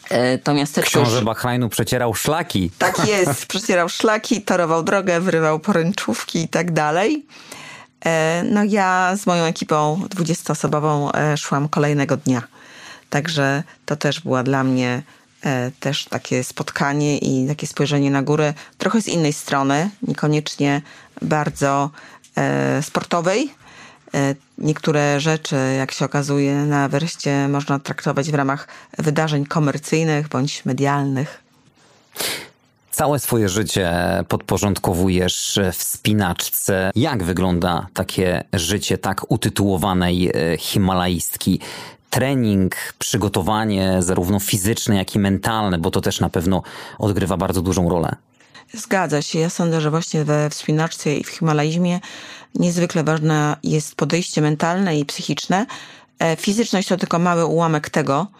[0.09, 0.89] e, to miasteczko...
[0.89, 2.71] Książę Bahrajnu przecierał szlaki.
[2.77, 7.25] Tak jest, przecierał szlaki, torował drogę, wyrywał poręczówki i tak dalej.
[8.05, 12.41] E, no ja z moją ekipą 20-osobową szłam kolejnego dnia.
[13.09, 15.03] Także to też była dla mnie
[15.79, 20.81] też takie spotkanie i takie spojrzenie na górę trochę z innej strony, niekoniecznie
[21.21, 21.89] bardzo
[22.81, 23.51] sportowej,
[24.15, 30.65] E, niektóre rzeczy, jak się okazuje, na wreszcie można traktować w ramach wydarzeń komercyjnych bądź
[30.65, 31.43] medialnych.
[32.95, 33.93] Całe swoje życie
[34.27, 36.91] podporządkowujesz wspinaczce.
[36.95, 41.59] Jak wygląda takie życie tak utytułowanej e, himalaistki?
[42.09, 46.63] Trening, przygotowanie zarówno fizyczne, jak i mentalne, bo to też na pewno
[46.99, 48.15] odgrywa bardzo dużą rolę.
[48.73, 49.39] Zgadza się.
[49.39, 51.99] Ja sądzę, że właśnie we wspinaczce i w himalaizmie
[52.55, 55.65] niezwykle ważne jest podejście mentalne i psychiczne.
[56.19, 58.35] E, fizyczność to tylko mały ułamek tego, e,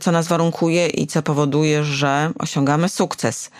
[0.00, 3.50] co nas warunkuje i co powoduje, że osiągamy sukces.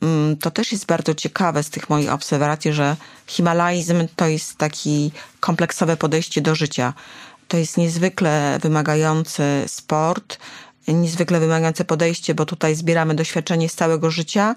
[0.00, 5.12] Mm, to też jest bardzo ciekawe z tych moich obserwacji, że himalaizm to jest taki
[5.40, 6.94] kompleksowe podejście do życia.
[7.48, 10.38] To jest niezwykle wymagający sport,
[10.88, 14.54] niezwykle wymagające podejście, bo tutaj zbieramy doświadczenie z całego życia.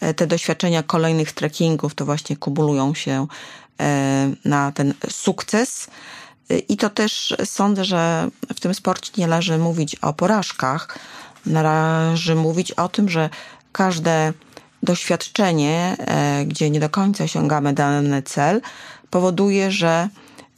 [0.00, 3.26] E, te doświadczenia kolejnych trekkingów to właśnie kumulują się
[3.80, 5.88] e, na ten sukces.
[6.50, 10.98] E, I to też sądzę, że w tym sporcie nie należy mówić o porażkach.
[11.46, 13.30] Należy mówić o tym, że
[13.72, 14.32] każde
[14.82, 15.96] doświadczenie,
[16.46, 18.60] gdzie nie do końca osiągamy dany cel,
[19.10, 20.08] powoduje, że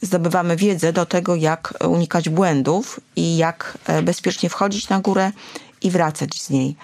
[0.03, 5.31] zdobywamy wiedzę do tego, jak unikać błędów i jak e, bezpiecznie wchodzić na górę
[5.81, 6.75] i wracać z niej.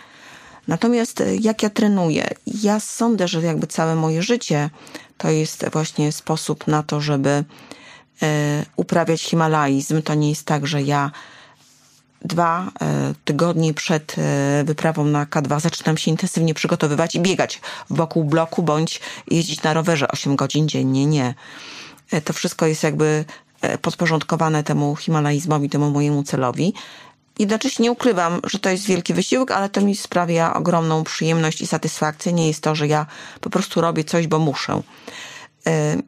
[0.67, 2.27] Natomiast e, jak ja trenuję?
[2.61, 4.69] Ja sądzę, że jakby całe moje życie
[5.17, 7.43] to jest właśnie sposób na to, żeby e,
[8.75, 10.01] uprawiać himalaizm.
[10.01, 11.11] To nie jest tak, że ja
[12.25, 12.71] dwa
[13.25, 14.15] tygodnie przed
[14.63, 20.07] wyprawą na K2 zaczynam się intensywnie przygotowywać i biegać wokół bloku bądź jeździć na rowerze
[20.07, 21.05] 8 godzin dziennie.
[21.05, 21.33] Nie.
[22.11, 23.25] E, to wszystko jest jakby
[23.61, 26.73] e, podporządkowane temu himalaizmowi, temu mojemu celowi.
[27.39, 31.67] Jednocześnie nie ukrywam, że to jest wielki wysiłek, ale to mi sprawia ogromną przyjemność i
[31.67, 32.33] satysfakcję.
[32.33, 33.05] Nie jest to, że ja
[33.41, 34.81] po prostu robię coś, bo muszę.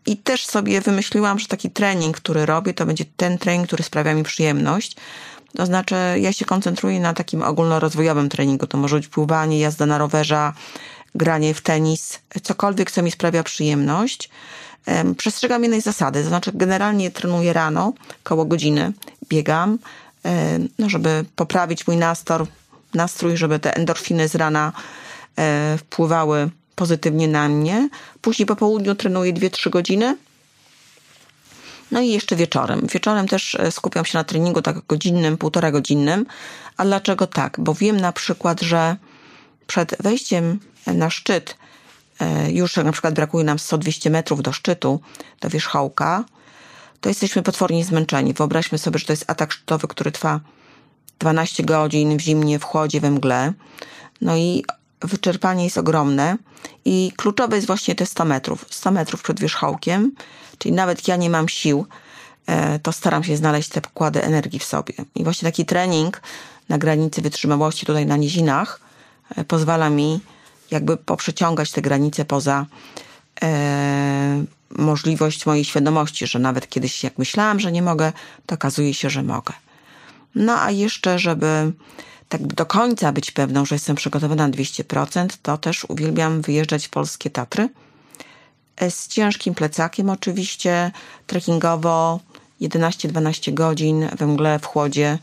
[0.05, 4.13] I też sobie wymyśliłam, że taki trening, który robię, to będzie ten trening, który sprawia
[4.13, 4.95] mi przyjemność.
[5.57, 8.67] To znaczy, ja się koncentruję na takim ogólnorozwojowym treningu.
[8.67, 10.51] To może być pływanie, jazda na rowerze,
[11.15, 14.29] granie w tenis, cokolwiek, co mi sprawia przyjemność.
[15.17, 18.93] Przestrzegam jednej zasady, to znaczy generalnie trenuję rano, koło godziny,
[19.29, 19.79] biegam,
[20.79, 22.47] no żeby poprawić mój nastrój,
[22.93, 24.71] nastrój, żeby te endorfiny z rana
[25.37, 27.89] e, wpływały pozytywnie na mnie.
[28.21, 30.17] Później po południu trenuję 2-3 godziny.
[31.91, 32.88] No i jeszcze wieczorem.
[32.93, 36.25] Wieczorem też e, skupiam się na treningu tak godzinnym, półtora godzinnym.
[36.77, 37.60] A dlaczego tak?
[37.60, 38.95] Bo wiem na przykład, że
[39.67, 41.55] przed wejściem na szczyt
[42.21, 45.01] E, już na przykład brakuje nam 100-200 metrów do szczytu,
[45.41, 46.25] do wierzchołka,
[47.01, 48.34] to jesteśmy potwornie zmęczeni.
[48.34, 50.39] Wyobraźmy sobie, że to jest atak szczytowy, który trwa
[51.19, 53.53] 12 godzin w zimnie, w chłodzie, we mgle.
[54.21, 54.65] No i
[55.03, 56.37] wyczerpanie jest ogromne
[56.85, 58.65] i kluczowe jest właśnie te 100 metrów.
[58.69, 60.11] 100 metrów przed wierzchołkiem,
[60.57, 61.85] czyli nawet ja nie mam sił,
[62.47, 64.93] e, to staram się znaleźć te pokłady energii w sobie.
[65.15, 66.21] I właśnie taki trening
[66.69, 68.79] na granicy wytrzymałości tutaj na nizinach
[69.35, 70.19] e, pozwala mi
[70.71, 72.65] jakby poprzeciągać te granice poza
[73.43, 78.13] e, możliwość mojej świadomości, że nawet kiedyś jak myślałam, że nie mogę,
[78.45, 79.53] to okazuje się, że mogę.
[80.35, 81.71] No a jeszcze, żeby
[82.31, 86.89] tak do końca być pewną, że jestem przygotowana na 200%, to też uwielbiam wyjeżdżać w
[86.89, 87.69] polskie Tatry
[88.75, 90.91] e, z ciężkim plecakiem oczywiście,
[91.27, 92.19] trekkingowo
[92.61, 95.19] 11-12 godzin we mgle, w chłodzie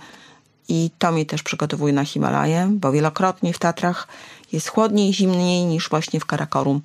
[0.68, 4.08] i to mnie też przygotowuje na Himalaję, bo wielokrotnie w Tatrach
[4.52, 6.80] jest chłodniej, zimniej niż właśnie w Karakorum,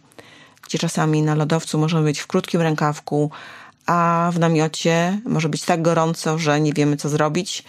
[0.68, 3.32] gdzie czasami na lodowcu możemy być w krótkim rękawku,
[3.86, 7.64] a w namiocie może być tak gorąco, że nie wiemy co zrobić.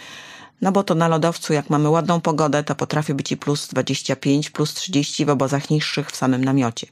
[0.61, 4.49] No bo to na lodowcu, jak mamy ładną pogodę, to potrafi być i plus 25,
[4.49, 6.87] plus 30 w obozach niższych w samym namiocie.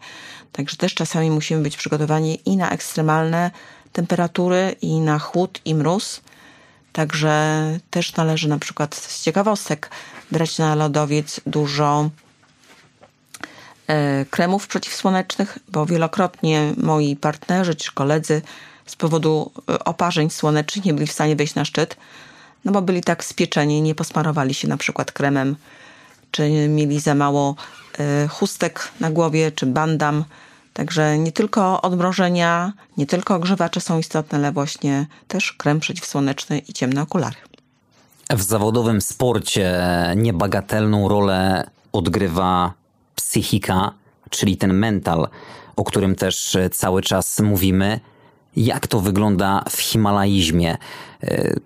[0.51, 3.51] Także też czasami musimy być przygotowani i na ekstremalne
[3.93, 6.21] temperatury, i na chłód, i mróz.
[6.93, 9.89] Także też należy na przykład z ciekawostek
[10.31, 12.09] brać na lodowiec dużo
[13.87, 18.41] e, kremów przeciwsłonecznych, bo wielokrotnie moi partnerzy czy koledzy
[18.85, 21.97] z powodu e, oparzeń słonecznych nie byli w stanie wejść na szczyt,
[22.65, 25.55] no bo byli tak spieczeni, nie posmarowali się na przykład kremem,
[26.31, 27.55] czy mieli za mało
[27.99, 30.25] e, chustek na głowie, czy bandam.
[30.73, 36.73] Także nie tylko odmrożenia, nie tylko ogrzewacze są istotne, ale właśnie też krem przeciwsłoneczny i
[36.73, 37.35] ciemne okulary.
[38.29, 39.81] W zawodowym sporcie
[40.15, 42.73] niebagatelną rolę odgrywa
[43.15, 43.91] psychika,
[44.29, 45.27] czyli ten mental,
[45.75, 47.99] o którym też cały czas mówimy.
[48.55, 50.77] Jak to wygląda w himalaizmie?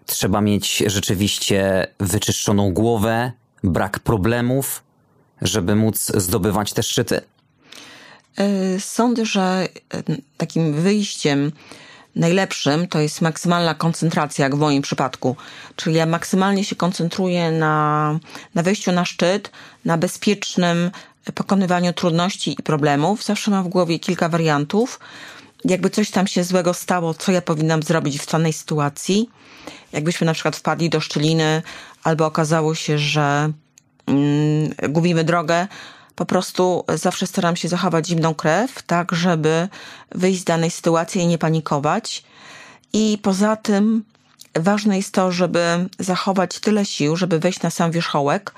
[0.06, 3.32] Trzeba mieć rzeczywiście wyczyszczoną głowę,
[3.64, 4.84] brak problemów,
[5.42, 7.22] żeby móc zdobywać te szczyty?
[8.38, 9.68] E, sądzę, że e,
[10.38, 11.52] takim wyjściem
[12.16, 15.36] najlepszym to jest maksymalna koncentracja, jak w moim przypadku.
[15.76, 18.20] Czyli ja maksymalnie się koncentruję na,
[18.56, 19.52] na wejściu na szczyt,
[19.86, 20.92] na bezpiecznym
[21.34, 23.24] pokonywaniu trudności i problemów.
[23.24, 25.00] Zawsze mam w głowie kilka wariantów.
[25.66, 29.30] Jakby coś tam się złego stało, co ja powinnam zrobić w danej sytuacji.
[29.92, 31.62] Jakbyśmy na przykład wpadli do szczeliny,
[32.04, 33.52] albo okazało się, że
[34.08, 35.68] mm, gubimy drogę,
[36.16, 39.70] po prostu zawsze staram się zachować zimną krew, tak żeby
[40.12, 42.24] wyjść z danej sytuacji i nie panikować.
[42.94, 44.04] I poza tym
[44.56, 48.54] ważne jest to, żeby zachować tyle sił, żeby wejść na sam wierzchołek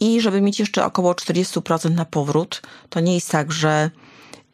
[0.00, 2.62] i żeby mieć jeszcze około 40% na powrót.
[2.88, 3.90] To nie jest tak, że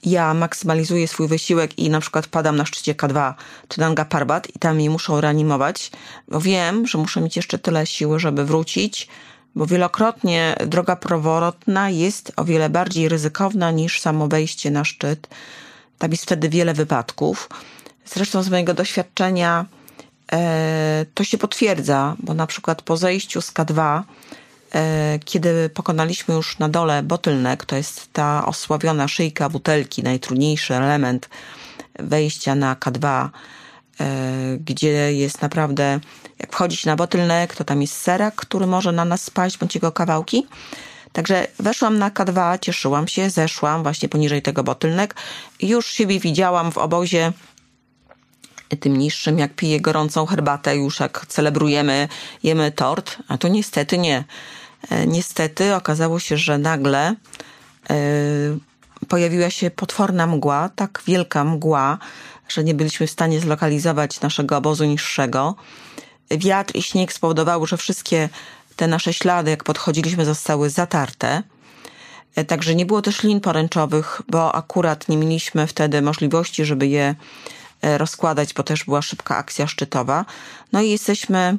[0.04, 3.34] ja maksymalizuję swój wysiłek i na przykład padam na szczycie K2
[3.68, 5.90] czy Nanga Parbat i tam mnie muszą reanimować,
[6.28, 9.08] bo wiem, że muszę mieć jeszcze tyle siły, żeby wrócić,
[9.54, 15.28] bo wielokrotnie droga prowrotna jest o wiele bardziej ryzykowna niż samo wejście na szczyt.
[15.98, 17.48] Tam jest wtedy wiele wypadków.
[18.06, 19.66] Zresztą z mojego doświadczenia
[20.32, 24.02] e, to się potwierdza, bo na przykład po zejściu z K2, e,
[25.24, 31.28] kiedy pokonaliśmy już na dole bottleneck, to jest ta osławiona szyjka butelki, najtrudniejszy element
[31.98, 33.28] wejścia na K2,
[34.00, 36.00] e, gdzie jest naprawdę
[36.38, 39.92] jak wchodzić na bottleneck, to tam jest serak, który może na nas spaść, bądź jego
[39.92, 40.46] kawałki.
[41.12, 45.14] Także weszłam na K2, cieszyłam się, zeszłam właśnie poniżej tego bottleneck
[45.60, 47.32] już siebie widziałam w obozie
[48.80, 52.08] tym niższym, jak piję gorącą herbatę, już jak celebrujemy,
[52.42, 54.24] jemy tort, a tu niestety nie.
[54.90, 57.14] E, niestety okazało się, że nagle
[57.90, 57.96] yy,
[59.08, 61.98] pojawiła się potworna mgła, tak wielka mgła,
[62.48, 65.54] że nie byliśmy w stanie zlokalizować naszego obozu niższego
[66.30, 68.28] wiatr i śnieg spowodowały, że wszystkie
[68.76, 71.42] te nasze ślady, jak podchodziliśmy, zostały zatarte.
[72.34, 77.02] E, także nie było też lin poręczowych, bo akurat nie mieliśmy wtedy możliwości, żeby je
[77.02, 77.16] e,
[77.82, 80.24] rozkładać, bo też była szybka akcja szczytowa.
[80.72, 81.58] No i jesteśmy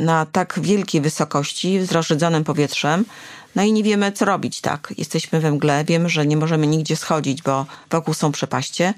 [0.00, 3.04] na tak wielkiej wysokości, z rozrzedzonym powietrzem,
[3.56, 4.94] no i nie wiemy, co robić, tak.
[4.98, 8.94] Jesteśmy we mgle, wiemy, że nie możemy nigdzie schodzić, bo wokół są przepaście.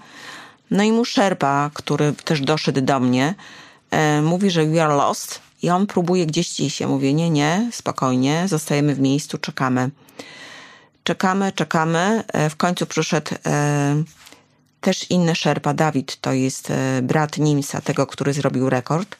[0.70, 3.35] No i mu szerpa, który też doszedł do mnie,
[3.94, 6.80] E, mówi, że we are lost i on próbuje gdzieś iść.
[6.80, 9.90] Ja mówię, nie, nie, spokojnie, zostajemy w miejscu, czekamy.
[11.04, 12.24] Czekamy, czekamy.
[12.33, 14.02] E, w końcu przyszedł e,
[14.84, 19.16] też inny szerpa, Dawid, to jest brat Nimsa, tego, który zrobił rekord.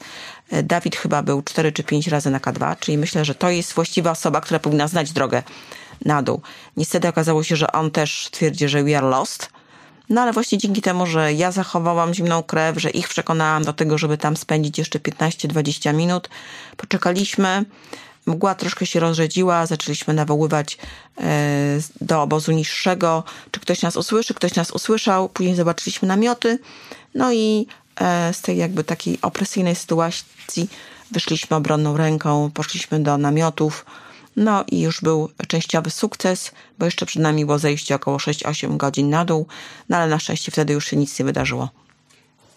[0.63, 4.11] Dawid chyba był 4 czy 5 razy na K2, czyli myślę, że to jest właściwa
[4.11, 5.43] osoba, która powinna znać drogę
[6.05, 6.41] na dół.
[6.77, 9.49] Niestety okazało się, że on też twierdzi, że we are lost,
[10.09, 13.97] no ale właśnie dzięki temu, że ja zachowałam zimną krew, że ich przekonałam do tego,
[13.97, 16.29] żeby tam spędzić jeszcze 15-20 minut,
[16.77, 17.65] poczekaliśmy.
[18.25, 20.77] Mgła troszkę się rozrzedziła, zaczęliśmy nawoływać
[21.17, 26.59] e, do obozu niższego, czy ktoś nas usłyszy, ktoś nas usłyszał, później zobaczyliśmy namioty,
[27.15, 27.67] no i
[28.01, 30.69] e, z tej jakby takiej opresyjnej sytuacji
[31.11, 33.85] wyszliśmy obronną ręką, poszliśmy do namiotów,
[34.35, 39.09] no i już był częściowy sukces, bo jeszcze przed nami było zejście około 6-8 godzin
[39.09, 39.47] na dół,
[39.89, 41.69] no ale na szczęście wtedy już się nic nie wydarzyło.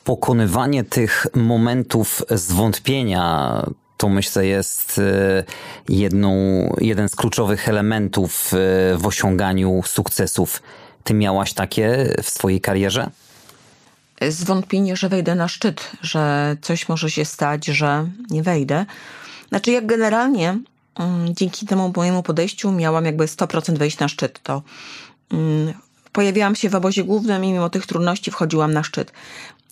[0.05, 3.63] Pokonywanie tych momentów zwątpienia
[3.99, 5.45] to myślę jest e,
[5.89, 6.33] jedną,
[6.81, 8.57] jeden z kluczowych elementów e,
[8.97, 10.63] w osiąganiu sukcesów.
[11.05, 13.11] Ty miałaś takie w swojej karierze?
[14.29, 18.87] Zwątpienie, że wejdę na szczyt, że coś może się stać, że nie wejdę.
[19.49, 20.59] Znaczy, jak generalnie
[20.99, 24.43] Mm, dzięki temu mojemu podejściu miałam jakby 100% wejść na szczyt.
[24.43, 24.63] To
[25.33, 25.75] mm,
[26.13, 29.13] pojawiałam się w obozie głównym i mimo tych trudności wchodziłam na szczyt.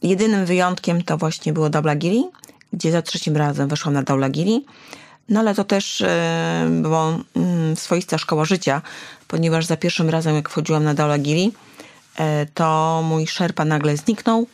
[0.03, 2.25] Jedynym wyjątkiem to właśnie było Daulagiri,
[2.73, 4.65] gdzie za trzecim razem weszłam na Daulagiri.
[5.29, 8.83] No ale to też e, było mm, swoista szkoła życia,
[9.29, 11.53] ponieważ za pierwszym razem, jak wchodziłam na Daulagiri,
[12.17, 14.47] e, to mój szerpa nagle zniknął.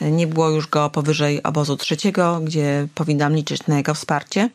[0.00, 4.50] E, nie było już go powyżej obozu trzeciego, gdzie powinnam liczyć na jego wsparcie.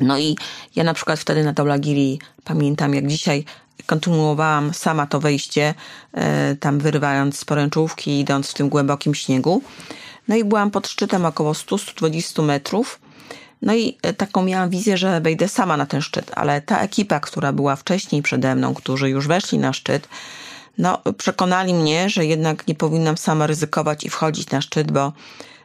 [0.00, 0.36] No i
[0.76, 3.44] ja na przykład wtedy na Daulagiri pamiętam jak dzisiaj
[3.86, 5.74] kontynuowałam sama to wejście,
[6.60, 9.62] tam wyrywając z poręczówki, idąc w tym głębokim śniegu.
[10.30, 13.00] No i byłam pod szczytem około 100-120 metrów.
[13.62, 17.20] No i e, taką miałam wizję, że wejdę sama na ten szczyt, ale ta ekipa,
[17.20, 20.08] która była wcześniej przede mną, którzy już weszli na szczyt,
[20.78, 25.12] no przekonali mnie, że jednak nie powinnam sama ryzykować i wchodzić na szczyt, bo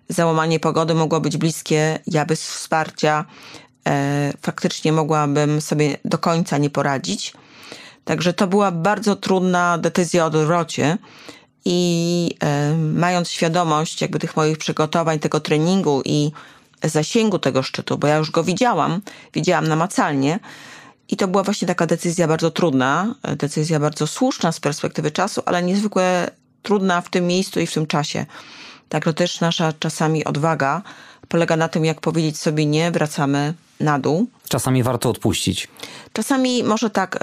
[0.10, 3.26] załamanie pogody mogło być bliskie, ja bez wsparcia
[3.88, 7.34] e, faktycznie mogłabym sobie do końca nie poradzić.
[8.06, 10.98] Także to była bardzo trudna decyzja o odwrocie
[11.66, 16.32] i e, mając świadomość jakby tych moich przygotowań, tego treningu i
[16.84, 19.02] zasięgu tego szczytu, bo ja już go widziałam,
[19.34, 20.40] widziałam namacalnie.
[21.10, 25.64] I to była właśnie taka decyzja bardzo trudna, decyzja bardzo słuszna z perspektywy czasu, ale
[25.64, 28.26] niezwykle trudna w tym miejscu i w tym czasie.
[28.90, 30.82] Także też nasza czasami odwaga
[31.30, 34.28] polega na tym, jak powiedzieć sobie nie, wracamy na dół.
[34.50, 35.68] Czasami warto odpuścić.
[36.14, 37.20] Czasami może tak,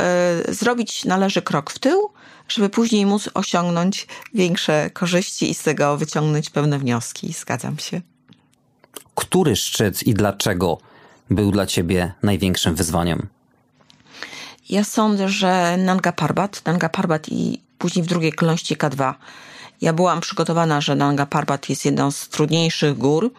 [0.48, 2.10] y, zrobić należy krok w tył,
[2.48, 7.32] żeby później móc osiągnąć większe korzyści i z tego wyciągnąć pewne wnioski.
[7.32, 8.00] Zgadzam się.
[9.14, 10.78] Który szczyt i dlaczego
[11.30, 13.28] był dla ciebie największym wyzwaniem?
[14.68, 19.14] Ja sądzę, że Nanga Parbat, Nanga Parbat i później w drugiej kolejności K2.
[19.80, 23.32] Ja byłam przygotowana, że Nanga Parbat jest jedną z trudniejszych gór,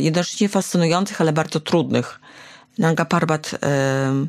[0.00, 2.20] jednocześnie fascynujących, ale bardzo trudnych.
[2.78, 4.26] Nanga Parbat e,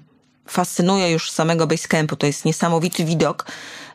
[0.48, 2.16] fascynuje już samego basecampu.
[2.16, 3.46] To jest niesamowity widok.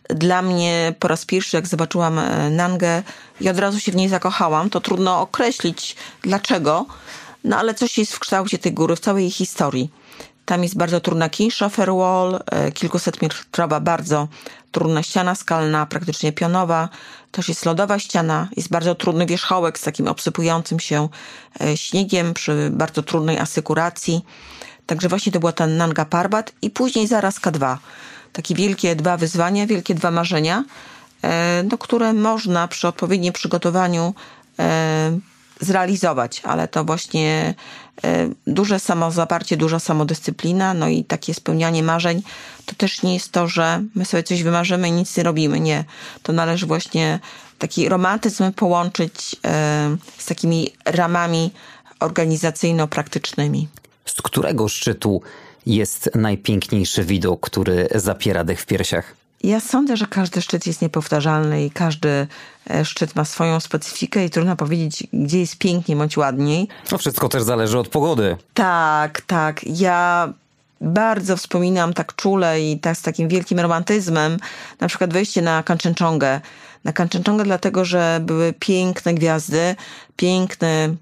[0.08, 3.02] Dla mnie po raz pierwszy, jak zobaczyłam e, Nangę
[3.40, 6.86] i od razu się w niej zakochałam, to trudno określić dlaczego,
[7.44, 9.90] no ale coś jest w kształcie tej góry, w całej jej historii.
[10.44, 14.28] Tam jest bardzo trudna Kingshoffer Wall, e, kilkuset metrowa, bardzo
[14.72, 16.88] trudna ściana skalna, praktycznie pionowa.
[17.32, 21.08] Też jest lodowa ściana, jest bardzo trudny wierzchołek z takim obsypującym się
[21.60, 24.24] e, śniegiem przy bardzo trudnej asykuracji.
[24.86, 27.76] Także właśnie to była ta Nanga Parbat i później zaraz K2.
[28.32, 30.64] Takie wielkie dwa wyzwania, wielkie dwa marzenia,
[31.22, 34.14] e, no, które można przy odpowiednim przygotowaniu
[34.58, 35.18] e,
[35.60, 37.54] zrealizować, ale to właśnie
[38.46, 42.22] duże samozaparcie, duża samodyscyplina, no i takie spełnianie marzeń,
[42.66, 45.60] to też nie jest to, że my sobie coś wymarzymy i nic nie robimy.
[45.60, 45.84] Nie.
[46.22, 47.20] To należy właśnie
[47.58, 49.36] taki romantyzm połączyć
[50.18, 51.50] z takimi ramami
[52.00, 53.66] organizacyjno-praktycznymi.
[54.04, 55.22] Z którego szczytu
[55.66, 59.19] jest najpiękniejszy widok, który zapiera dech w piersiach?
[59.42, 62.26] Ja sądzę, że każdy szczyt jest niepowtarzalny i każdy
[62.70, 66.68] e, szczyt ma swoją specyfikę i trudno powiedzieć, gdzie jest piękniej bądź ładniej.
[66.88, 68.36] To wszystko też zależy od pogody.
[68.54, 69.60] Tak, tak.
[69.64, 70.32] Ja
[70.80, 74.36] bardzo wspominam tak czule i tak z takim wielkim romantyzmem
[74.80, 76.40] na przykład wejście na Kanczenczongę.
[76.84, 79.76] Na Kanczenczongę dlatego, że były piękne gwiazdy,
[80.16, 80.96] piękny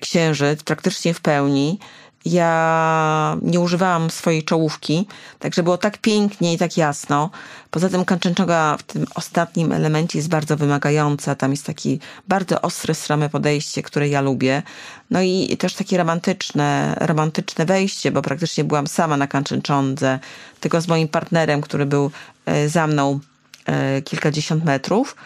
[0.00, 1.78] księżyc, praktycznie w pełni
[2.24, 5.06] ja nie używałam swojej czołówki,
[5.38, 7.30] także było tak pięknie i tak jasno.
[7.70, 11.34] Poza tym Kanczenczoga w tym ostatnim elemencie jest bardzo wymagająca.
[11.34, 14.62] Tam jest taki bardzo ostre, strome podejście, które ja lubię.
[15.10, 20.18] No i też takie romantyczne, romantyczne wejście, bo praktycznie byłam sama na Kanczęcządze,
[20.60, 22.10] tylko z moim partnerem, który był
[22.46, 23.20] e, za mną
[23.66, 25.16] e, kilkadziesiąt metrów.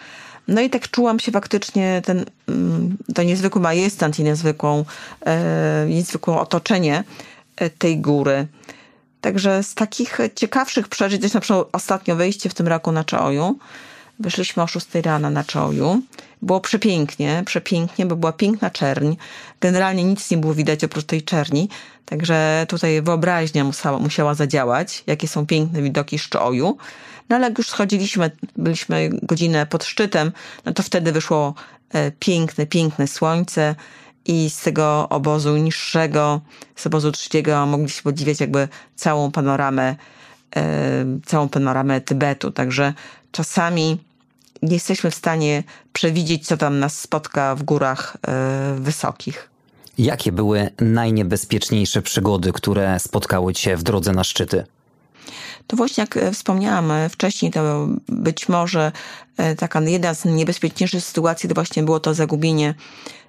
[0.47, 4.85] No i tak czułam się faktycznie ten, mm, to niezwykły majestat i niezwykłą,
[5.25, 7.03] e, niezwykłe otoczenie
[7.55, 8.47] e, tej góry.
[9.21, 13.57] Także z takich ciekawszych przeżyć, też na przykład ostatnio wejście w tym roku na Czaoju.
[14.19, 16.01] Wyszliśmy o 6 rana na Czaoju.
[16.41, 19.15] Było przepięknie, przepięknie, bo była piękna czerń.
[19.61, 21.69] Generalnie nic nie było widać oprócz tej czerni,
[22.05, 26.77] także tutaj wyobraźnia musiała, musiała zadziałać, jakie są piękne widoki z Czaoju.
[27.29, 30.31] No ale jak już schodziliśmy, byliśmy godzinę pod szczytem,
[30.65, 31.53] no to wtedy wyszło
[31.89, 33.75] e, piękne, piękne słońce
[34.25, 36.41] i z tego obozu niższego,
[36.75, 39.95] z obozu trzeciego mogliśmy podziwiać jakby całą panoramę,
[40.55, 42.51] e, całą panoramę Tybetu.
[42.51, 42.93] Także
[43.31, 43.97] czasami
[44.61, 49.49] nie jesteśmy w stanie przewidzieć, co tam nas spotka w górach e, wysokich.
[49.97, 54.65] Jakie były najniebezpieczniejsze przygody, które spotkały Cię w drodze na szczyty?
[55.67, 58.91] To właśnie jak e, wspomniałam e, wcześniej, to być może
[59.37, 62.73] e, taka jedna z niebezpieczniejszych sytuacji to właśnie było to zagubienie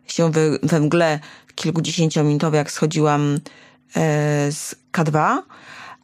[0.06, 0.30] się
[0.62, 1.20] we, mgle
[1.54, 3.40] kilkudziesięciominutowe, jak schodziłam
[4.50, 5.38] z K2,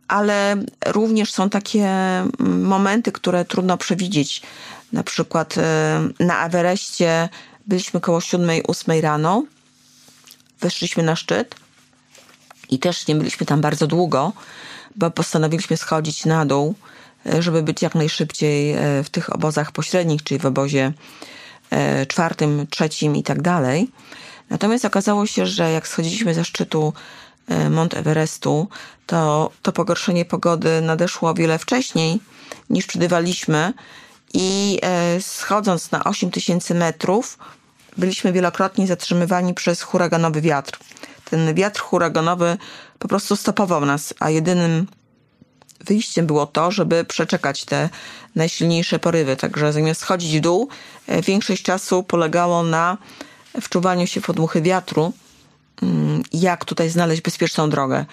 [0.09, 4.43] ale również są takie mm, momenty, które trudno przewidzieć.
[4.93, 5.55] Na przykład
[6.20, 7.28] na Everestie
[7.66, 9.45] byliśmy koło 7-8 rano,
[10.61, 11.55] weszliśmy na szczyt
[12.70, 14.32] i też nie byliśmy tam bardzo długo,
[14.97, 16.74] bo postanowiliśmy schodzić na dół,
[17.26, 18.74] e, żeby być jak najszybciej
[19.05, 20.93] w tych obozach pośrednich, czyli w obozie
[22.09, 23.88] czwartym, trzecim i tak dalej.
[24.53, 26.93] Natomiast okazało się, że jak schodziliśmy ze szczytu
[27.49, 28.68] e, Mont Everestu,
[29.07, 32.20] to, to pogorszenie pogody nadeszło o wiele wcześniej
[32.70, 33.72] niż przydywaliśmy
[34.34, 37.38] i e, schodząc na 8000 metrów
[37.97, 40.78] byliśmy wielokrotnie zatrzymywani przez huraganowy wiatr.
[41.30, 42.57] Ten wiatr huraganowy
[43.03, 44.87] po prostu stopował nas, a jedynym
[45.85, 47.89] wyjściem było to, żeby przeczekać te
[48.35, 49.37] najsilniejsze porywy.
[49.37, 50.69] Także zamiast schodzić w dół,
[51.07, 52.99] e, większość czasu polegało na
[53.61, 55.13] wczuwaniu się w odmuchy wiatru,
[55.83, 58.05] mm, jak tutaj znaleźć bezpieczną drogę.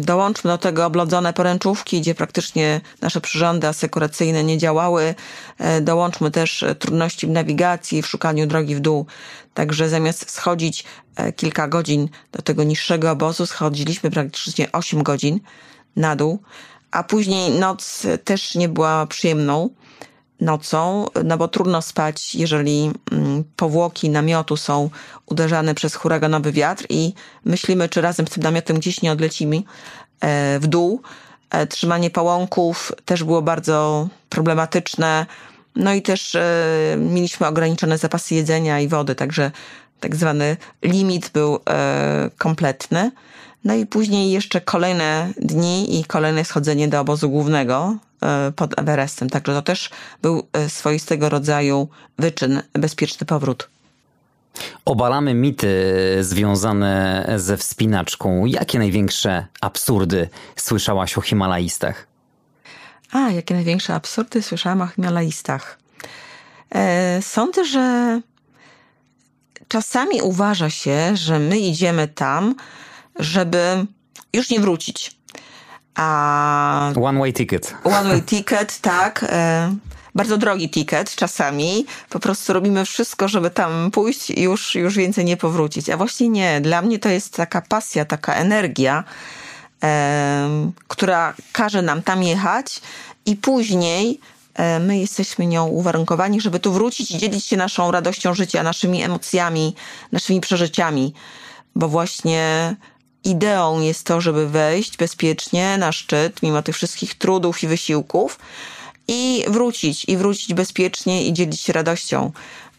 [0.00, 5.14] Dołączmy do tego oblodzone poręczówki, gdzie praktycznie nasze przyrządy asekuracyjne nie działały.
[5.58, 9.06] E, dołączmy też trudności w nawigacji, w szukaniu drogi w dół.
[9.54, 10.84] Także zamiast schodzić
[11.16, 15.40] e, kilka godzin do tego niższego obozu, schodziliśmy praktycznie 8 godzin
[15.96, 16.42] na dół,
[16.90, 19.70] a później noc też nie była przyjemną
[20.40, 24.90] nocą, no bo trudno spać, jeżeli mm, powłoki namiotu są
[25.26, 27.14] uderzane przez huraganowy wiatr i
[27.44, 29.62] myślimy, czy razem z tym namiotem gdzieś nie odlecimy
[30.20, 31.02] e, w dół.
[31.50, 35.26] E, trzymanie pałąków też było bardzo problematyczne.
[35.76, 39.50] No i też e, mieliśmy ograniczone zapasy jedzenia i wody, także
[40.00, 41.58] tak zwany limit był
[42.38, 43.10] kompletny.
[43.64, 47.96] No i później jeszcze kolejne dni i kolejne schodzenie do obozu głównego,
[48.56, 49.30] pod Everestem.
[49.30, 49.90] Także to też
[50.22, 53.68] był e, swoistego rodzaju wyczyn, bezpieczny powrót.
[54.84, 55.68] Obalamy mity
[56.20, 58.46] związane ze wspinaczką.
[58.46, 62.06] Jakie największe absurdy słyszałaś o Himalajistach?
[63.12, 65.78] A, jakie największe absurdy słyszałam o Himalajistach?
[66.74, 68.20] E, sądzę, że
[69.68, 72.54] czasami uważa się, że my idziemy tam,
[73.18, 73.86] żeby
[74.32, 75.19] już nie wrócić.
[75.94, 76.92] A...
[77.02, 77.74] One way ticket.
[77.84, 79.24] One way ticket, tak.
[79.28, 79.74] E,
[80.14, 81.86] bardzo drogi ticket czasami.
[82.08, 85.90] Po prostu robimy wszystko, żeby tam pójść i już, już więcej nie powrócić.
[85.90, 86.60] A właśnie nie.
[86.60, 89.04] Dla mnie to jest taka pasja, taka energia,
[89.82, 92.80] e, która każe nam tam jechać
[93.26, 94.20] i później
[94.54, 99.02] e, my jesteśmy nią uwarunkowani, żeby tu wrócić i dzielić się naszą radością życia, naszymi
[99.02, 99.74] emocjami,
[100.12, 101.14] naszymi przeżyciami.
[101.74, 102.76] Bo właśnie
[103.24, 108.38] ideą jest to, żeby wejść bezpiecznie na szczyt, mimo tych wszystkich trudów i wysiłków,
[109.08, 112.32] i wrócić, i wrócić bezpiecznie i dzielić się radością,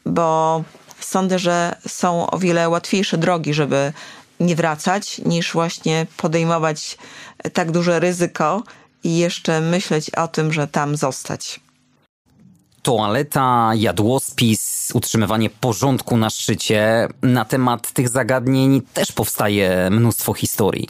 [0.05, 0.63] bo
[0.99, 3.93] sądzę, że są o wiele łatwiejsze drogi, żeby
[4.39, 6.97] nie wracać, niż właśnie podejmować
[7.53, 8.63] tak duże ryzyko
[9.03, 11.59] i jeszcze myśleć o tym, że tam zostać
[12.81, 17.07] toaleta, jadłospis, utrzymywanie porządku na szczycie.
[17.21, 20.87] Na temat tych zagadnień też powstaje mnóstwo historii.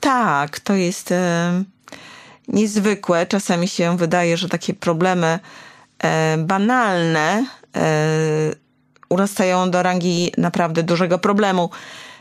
[0.00, 1.64] Tak, to jest e,
[2.48, 3.26] niezwykłe.
[3.26, 5.38] Czasami się wydaje, że takie problemy
[5.98, 7.84] e, banalne e,
[9.08, 11.70] urastają do rangi naprawdę dużego problemu.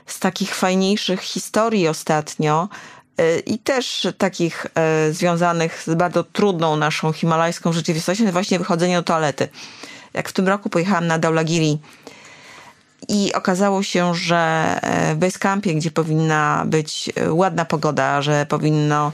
[0.05, 2.70] Z takich fajniejszych historii ostatnio
[3.45, 9.49] i też takich e, związanych z bardzo trudną naszą himalajską rzeczywistością, właśnie wychodzenie do toalety.
[10.14, 11.80] Jak w tym roku pojechałam na Daulagiri
[13.09, 14.38] i okazało się, że
[14.82, 19.11] e, w Basecampie, gdzie powinna być ładna pogoda, że powinno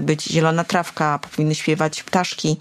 [0.00, 2.56] być zielona trawka, powinny śpiewać ptaszki,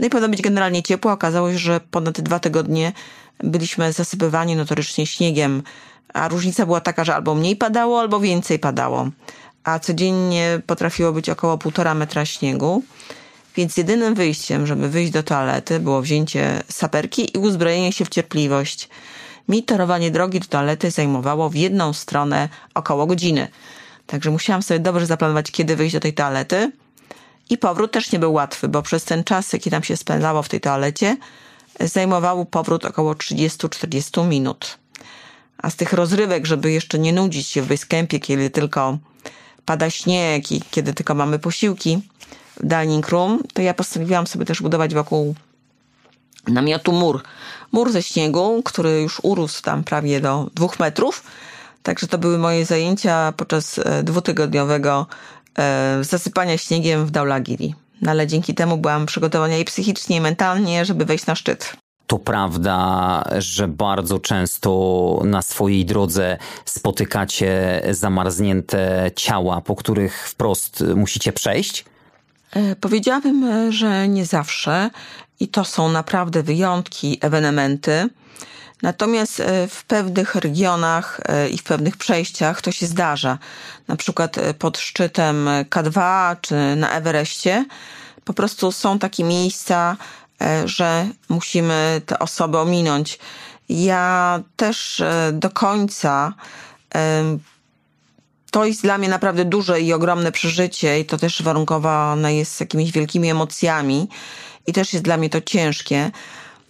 [0.00, 2.92] no i powinno być generalnie ciepło, okazało się, że ponad dwa tygodnie
[3.38, 5.62] byliśmy zasypywani notorycznie śniegiem,
[6.14, 9.10] a różnica była taka, że albo mniej padało, albo więcej padało
[9.66, 12.82] a codziennie potrafiło być około półtora metra śniegu.
[13.56, 18.88] Więc jedynym wyjściem, żeby wyjść do toalety, było wzięcie saperki i uzbrojenie się w cierpliwość.
[19.48, 23.48] Mi torowanie drogi do toalety zajmowało w jedną stronę około godziny.
[24.06, 26.72] Także musiałam sobie dobrze zaplanować, kiedy wyjść do tej toalety.
[27.50, 30.48] I powrót też nie był łatwy, bo przez ten czas, jaki tam się spędzało w
[30.48, 31.16] tej toalecie,
[31.80, 34.78] zajmował powrót około 30-40 minut.
[35.58, 38.98] A z tych rozrywek, żeby jeszcze nie nudzić się w basecampie, kiedy tylko
[39.66, 42.02] pada śnieg i kiedy tylko mamy posiłki
[42.56, 45.34] w dining room, to ja postanowiłam sobie też budować wokół
[46.48, 47.22] namiotu mur.
[47.72, 51.22] Mur ze śniegu, który już urósł tam prawie do dwóch metrów.
[51.82, 55.06] Także to były moje zajęcia podczas e, dwutygodniowego
[55.58, 57.74] e, zasypania śniegiem w Daulagiri.
[58.02, 61.76] No ale dzięki temu byłam przygotowana i psychicznie, i mentalnie, żeby wejść na szczyt.
[62.06, 71.32] To prawda, że bardzo często na swojej drodze spotykacie zamarznięte ciała, po których wprost musicie
[71.32, 71.84] przejść?
[72.50, 74.90] E, powiedziałabym, e, że nie zawsze
[75.40, 78.08] i to są naprawdę wyjątki, ewenementy.
[78.82, 83.38] Natomiast e, w pewnych regionach i w pewnych przejściach to się zdarza.
[83.88, 87.64] Na przykład pod szczytem K2 czy na Everestie
[88.24, 89.96] po prostu są takie miejsca,
[90.64, 93.18] że musimy te osoby ominąć.
[93.68, 96.34] Ja też do końca
[98.50, 102.92] to jest dla mnie naprawdę duże i ogromne przeżycie i to też warunkowane jest jakimiś
[102.92, 104.08] wielkimi emocjami
[104.66, 106.10] i też jest dla mnie to ciężkie.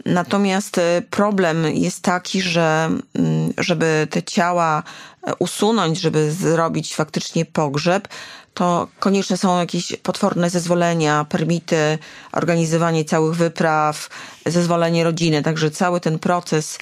[0.05, 4.83] Natomiast e, problem jest taki, że mm, żeby te ciała
[5.23, 8.09] e, usunąć, żeby zrobić faktycznie pogrzeb,
[8.57, 11.98] to konieczne są jakieś potworne zezwolenia, permity,
[12.32, 14.09] organizowanie całych wypraw,
[14.46, 15.42] zezwolenie rodziny.
[15.42, 16.78] Także cały ten proces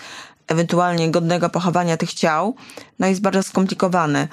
[0.49, 2.57] ewentualnie godnego pochowania tych ciał
[2.99, 4.29] no jest bardzo skomplikowany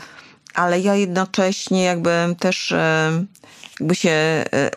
[0.53, 3.11] ale ja jednocześnie jakby też e,
[3.79, 4.69] jakby się e,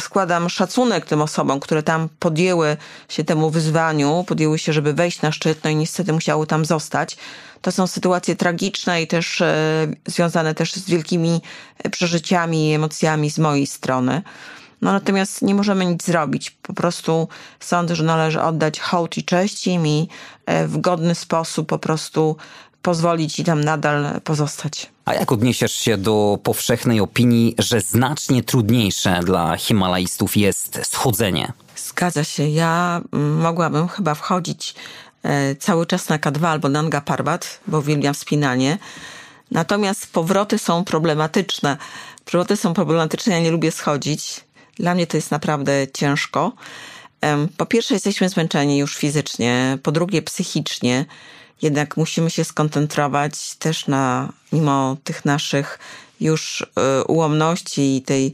[0.00, 2.76] składam szacunek tym osobom, które tam podjęły
[3.08, 7.16] się temu wyzwaniu, podjęły się, żeby wejść na szczyt, no i niestety musiały tam zostać.
[7.62, 11.40] To są sytuacje tragiczne i też e, związane też z wielkimi
[11.90, 14.22] przeżyciami i emocjami z mojej strony.
[14.82, 16.50] No natomiast nie możemy nic zrobić.
[16.50, 17.28] Po prostu
[17.60, 20.08] sądzę, że należy oddać hołd i cześć im i
[20.66, 22.36] w godny sposób po prostu
[22.82, 24.90] pozwolić i tam nadal pozostać.
[25.04, 31.52] A jak odniesiesz się do powszechnej opinii, że znacznie trudniejsze dla himalajstów jest schodzenie?
[31.76, 32.48] Zgadza się.
[32.48, 35.01] Ja mm, mogłabym chyba wchodzić e,
[35.58, 38.78] cały czas na K2 albo Nanga Parbat, bo uwielbiam wspinanie.
[39.50, 41.76] Natomiast powroty są problematyczne.
[42.24, 44.44] Powroty są problematyczne, ja nie lubię schodzić.
[44.76, 46.52] Dla mnie to jest naprawdę ciężko.
[47.56, 51.04] Po pierwsze, jesteśmy zmęczeni już fizycznie, po drugie, psychicznie
[51.62, 55.78] jednak musimy się skoncentrować też na, mimo tych naszych
[56.20, 58.32] już e, ułomności i tej e,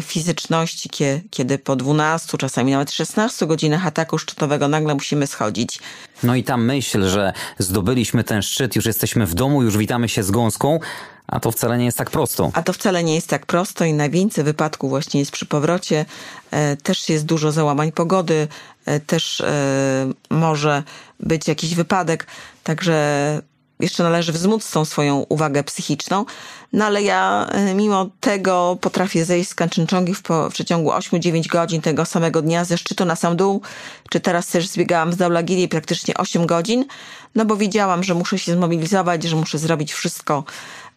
[0.00, 0.90] fizyczności,
[1.30, 5.78] kiedy po 12, czasami nawet 16 godzinach ataku szczytowego nagle musimy schodzić.
[6.22, 10.22] No i ta myśl, że zdobyliśmy ten szczyt, już jesteśmy w domu, już witamy się
[10.22, 10.80] z gąską,
[11.26, 12.50] a to wcale nie jest tak prosto.
[12.54, 16.04] A to wcale nie jest tak prosto i najwięcej wypadków właśnie jest przy powrocie.
[16.50, 18.48] E, też jest dużo załamań pogody,
[18.86, 20.82] e, też e, może
[21.20, 22.26] być jakiś wypadek,
[22.64, 23.42] także
[23.80, 26.24] jeszcze należy wzmóc tą swoją uwagę psychiczną,
[26.72, 32.04] no ale ja mimo tego potrafię zejść z Kanczenczogi w, w przeciągu 8-9 godzin tego
[32.04, 33.62] samego dnia ze szczytu na sam dół,
[34.10, 36.84] czy teraz też zbiegałam z Daulagiri praktycznie 8 godzin,
[37.34, 40.44] no bo wiedziałam, że muszę się zmobilizować, że muszę zrobić wszystko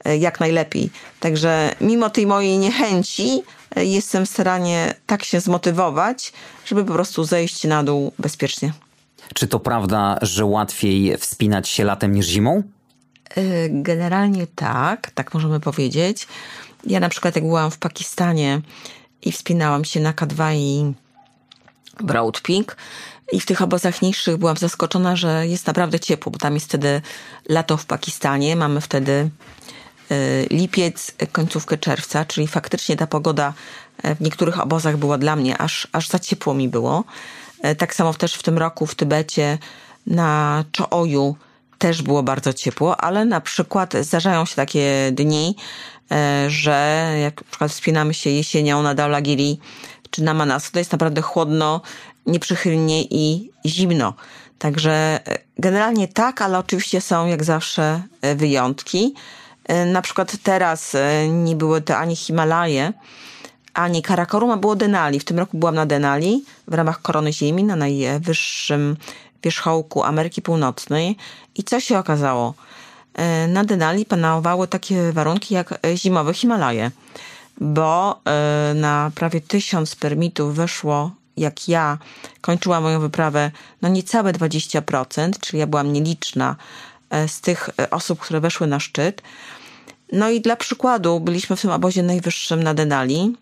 [0.05, 0.89] E, jak najlepiej.
[1.19, 3.43] Także mimo tej mojej niechęci
[3.75, 6.34] e, jestem w stanie tak się zmotywować,
[6.65, 8.73] żeby po prostu zejść na dół bezpiecznie.
[9.34, 12.63] Czy to prawda, że łatwiej wspinać się latem niż zimą?
[13.30, 16.27] E, generalnie tak, tak możemy powiedzieć.
[16.86, 18.61] Ja na przykład jak byłam w Pakistanie
[19.21, 20.93] i wspinałam się na K2 i
[22.03, 22.77] Broad Peak
[23.32, 27.01] i w tych obozach niższych byłam zaskoczona, że jest naprawdę ciepło, bo tam jest wtedy
[27.49, 29.30] lato w Pakistanie, mamy wtedy
[30.11, 33.53] Y, lipiec, końcówkę czerwca, czyli faktycznie ta pogoda
[34.03, 37.03] e, w niektórych obozach była dla mnie aż, aż za ciepło mi było.
[37.62, 39.57] E, tak samo też w tym roku w Tybecie
[40.07, 41.36] na Chooju
[41.78, 45.55] też było bardzo ciepło, ale na przykład zdarzają się takie dni,
[46.12, 49.60] e, że jak na przykład wspinamy się jesienią na Daulagiri
[50.10, 51.82] czy na Manas, to jest naprawdę chłodno,
[52.26, 54.14] nieprzychylnie i zimno.
[54.60, 55.20] Także
[55.57, 58.01] generalnie tak, ale oczywiście są jak zawsze
[58.36, 59.14] wyjątki.
[59.70, 62.93] E, na przykład teraz e, nie były to ani Himalaje,
[63.80, 65.19] ani Karakorum, a było Denali.
[65.19, 68.97] W tym roku byłam na Denali w ramach Korony Ziemi, na najwyższym
[69.43, 71.17] wierzchołku Ameryki Północnej.
[71.55, 72.53] I co się okazało?
[73.13, 76.91] E, na Denali panowały takie warunki jak zimowe Himalaje,
[77.61, 78.21] bo
[78.75, 81.97] na prawie tysiąc permitów weszło, jak ja
[82.41, 83.51] kończyłam moją wyprawę,
[83.82, 86.55] no niecałe 20%, czyli ja byłam nieliczna
[87.27, 89.21] z tych osób, które weszły na szczyt.
[90.11, 93.36] No i dla przykładu byliśmy w tym obozie najwyższym na Denali.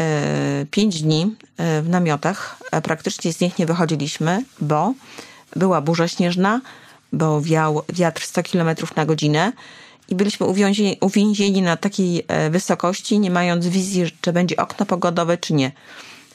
[0.00, 2.56] E, pięć dni e, w namiotach.
[2.72, 4.94] E, praktycznie z nich nie wychodziliśmy, bo
[5.56, 6.60] była burza śnieżna,
[7.12, 9.52] bo wiał wiatr 100 km na godzinę
[10.08, 10.46] i byliśmy
[11.00, 15.72] uwięzieni, na takiej wysokości, nie mając wizji, czy będzie okno pogodowe, czy nie.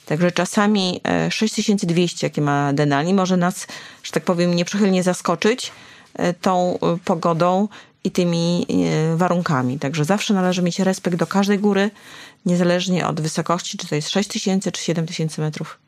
[0.05, 3.67] Także czasami 6200, jakie ma Denali, może nas,
[4.03, 5.71] że tak powiem, nieprzychylnie zaskoczyć
[6.41, 7.67] tą pogodą
[8.03, 9.79] i tymi e, warunkami.
[9.79, 11.91] Także zawsze należy mieć respekt do każdej góry,
[12.45, 15.79] niezależnie od wysokości, czy to jest 6000 czy 7000 metrów.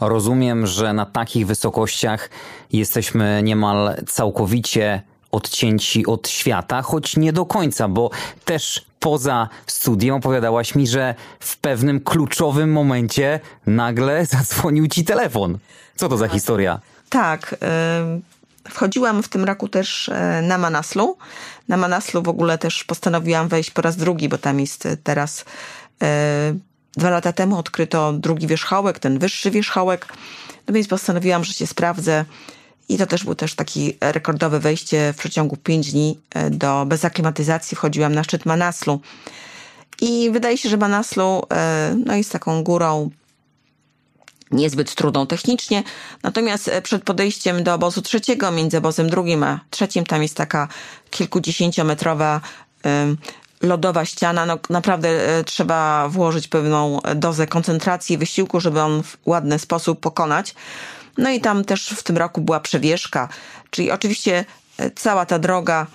[0.00, 2.30] Rozumiem, że na takich wysokościach
[2.72, 8.10] jesteśmy niemal całkowicie odcięci od świata, choć nie do końca, bo
[8.44, 15.58] też poza studiem opowiadałaś mi, że w pewnym kluczowym momencie nagle zadzwonił ci telefon.
[15.96, 16.32] Co to za tak.
[16.32, 16.80] historia?
[17.08, 17.56] Tak.
[18.68, 21.16] Wchodziłam w tym roku też e, na Manaslu.
[21.68, 25.44] Na Manaslu w ogóle też postanowiłam wejść po raz drugi, bo tam jest teraz
[26.02, 26.54] e,
[26.96, 30.06] dwa lata temu odkryto drugi wierzchołek, ten wyższy wierzchołek.
[30.68, 32.24] No więc postanowiłam, że się sprawdzę.
[32.88, 37.04] I to też było też takie rekordowe wejście w przeciągu pięć dni e, do, bez
[37.04, 37.76] aklimatyzacji.
[37.76, 39.00] Wchodziłam na szczyt Manaslu.
[40.00, 41.42] I wydaje się, że Manaslu
[42.06, 43.10] no, jest taką górą
[44.50, 45.82] niezbyt trudną technicznie.
[46.22, 50.68] Natomiast e, przed podejściem do obozu trzeciego, między obozem drugim a trzecim, tam jest taka
[51.10, 52.40] kilkudziesięciometrowa
[53.62, 54.46] lodowa ściana.
[54.46, 60.00] No, naprawdę e, trzeba włożyć pewną dozę koncentracji i wysiłku, żeby on w ładny sposób
[60.00, 60.54] pokonać.
[61.18, 63.28] No i tam też w tym roku była przewieszka,
[63.70, 64.44] czyli oczywiście
[64.78, 65.86] e, cała ta droga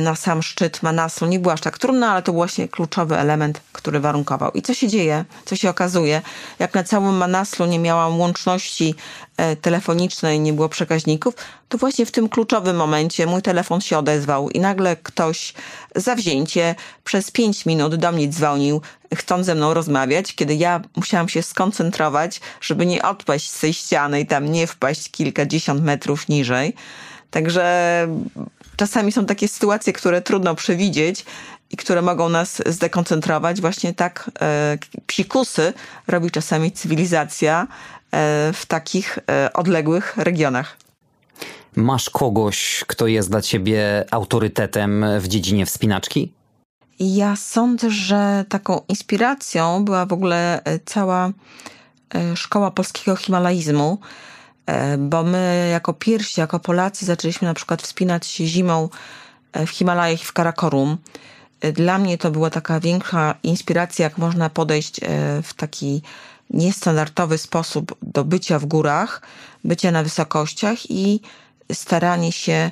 [0.00, 4.00] na sam szczyt Manaslu nie była aż tak trudna, ale to właśnie kluczowy element, który
[4.00, 4.50] warunkował.
[4.50, 6.22] I co się dzieje, co się okazuje,
[6.58, 8.94] jak na całym Manaslu nie miałam łączności
[9.36, 11.34] e, telefonicznej, nie było przekaźników,
[11.68, 15.54] to właśnie w tym kluczowym momencie mój telefon się odezwał i nagle ktoś
[15.96, 18.80] zawzięcie przez pięć minut do mnie dzwonił,
[19.14, 24.20] chcąc ze mną rozmawiać, kiedy ja musiałam się skoncentrować, żeby nie odpaść z tej ściany
[24.20, 26.74] i tam nie wpaść kilkadziesiąt metrów niżej.
[27.30, 28.08] Także
[28.76, 31.24] czasami są takie sytuacje, które trudno przewidzieć
[31.70, 33.60] i które mogą nas zdekoncentrować.
[33.60, 35.72] Właśnie tak e, psikusy
[36.06, 37.66] robi czasami cywilizacja e,
[38.52, 40.76] w takich e, odległych regionach.
[41.76, 46.32] Masz kogoś, kto jest dla ciebie autorytetem w dziedzinie wspinaczki?
[47.00, 51.32] Ja sądzę, że taką inspiracją była w ogóle cała
[52.34, 53.98] szkoła polskiego himalaizmu
[54.98, 58.88] bo my jako pierwsi, jako Polacy zaczęliśmy na przykład wspinać się zimą
[59.52, 60.98] e, w Himalajach i w Karakorum.
[61.60, 65.00] E, dla mnie to była taka większa inspiracja, jak można podejść
[65.42, 66.02] w taki
[66.50, 69.22] niestandardowy sposób do bycia w górach,
[69.64, 71.20] bycia na wysokościach i
[71.72, 72.70] staranie się,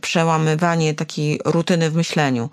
[0.00, 2.50] przełamywanie takiej rutyny w myśleniu.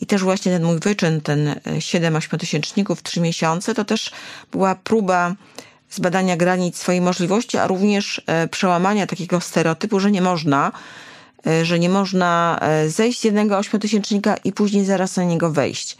[0.00, 4.10] I też właśnie ten mój wyczyn, ten 7-8 tysięczników w 3 miesiące, to też
[4.52, 5.34] była próba
[5.90, 10.72] zbadania granic swojej możliwości, a również e, przełamania takiego stereotypu, że nie można,
[11.46, 15.96] e, że nie można e, zejść z jednego ośmiotysięcznika i później zaraz na niego wejść.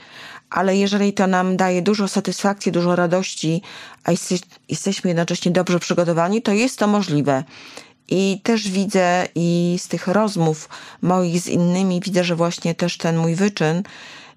[0.51, 3.63] Ale jeżeli to nam daje dużo satysfakcji, dużo radości,
[4.05, 4.11] a
[4.69, 7.45] jesteśmy jednocześnie dobrze przygotowani, to jest to możliwe.
[8.09, 10.69] I też widzę i z tych rozmów
[11.03, 13.83] moich z innymi widzę, że właśnie też ten mój wyczyn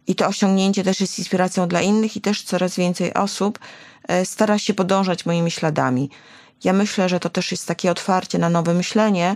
[0.08, 3.60] i to osiągnięcie też jest inspiracją dla innych i też coraz więcej osób
[4.24, 6.10] stara się podążać moimi śladami.
[6.64, 9.36] Ja myślę, że to też jest takie otwarcie na nowe myślenie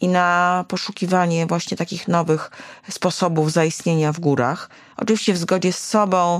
[0.00, 2.50] i na poszukiwanie właśnie takich nowych
[2.90, 4.70] sposobów zaistnienia w górach.
[4.96, 6.36] Oczywiście w zgodzie z sobą,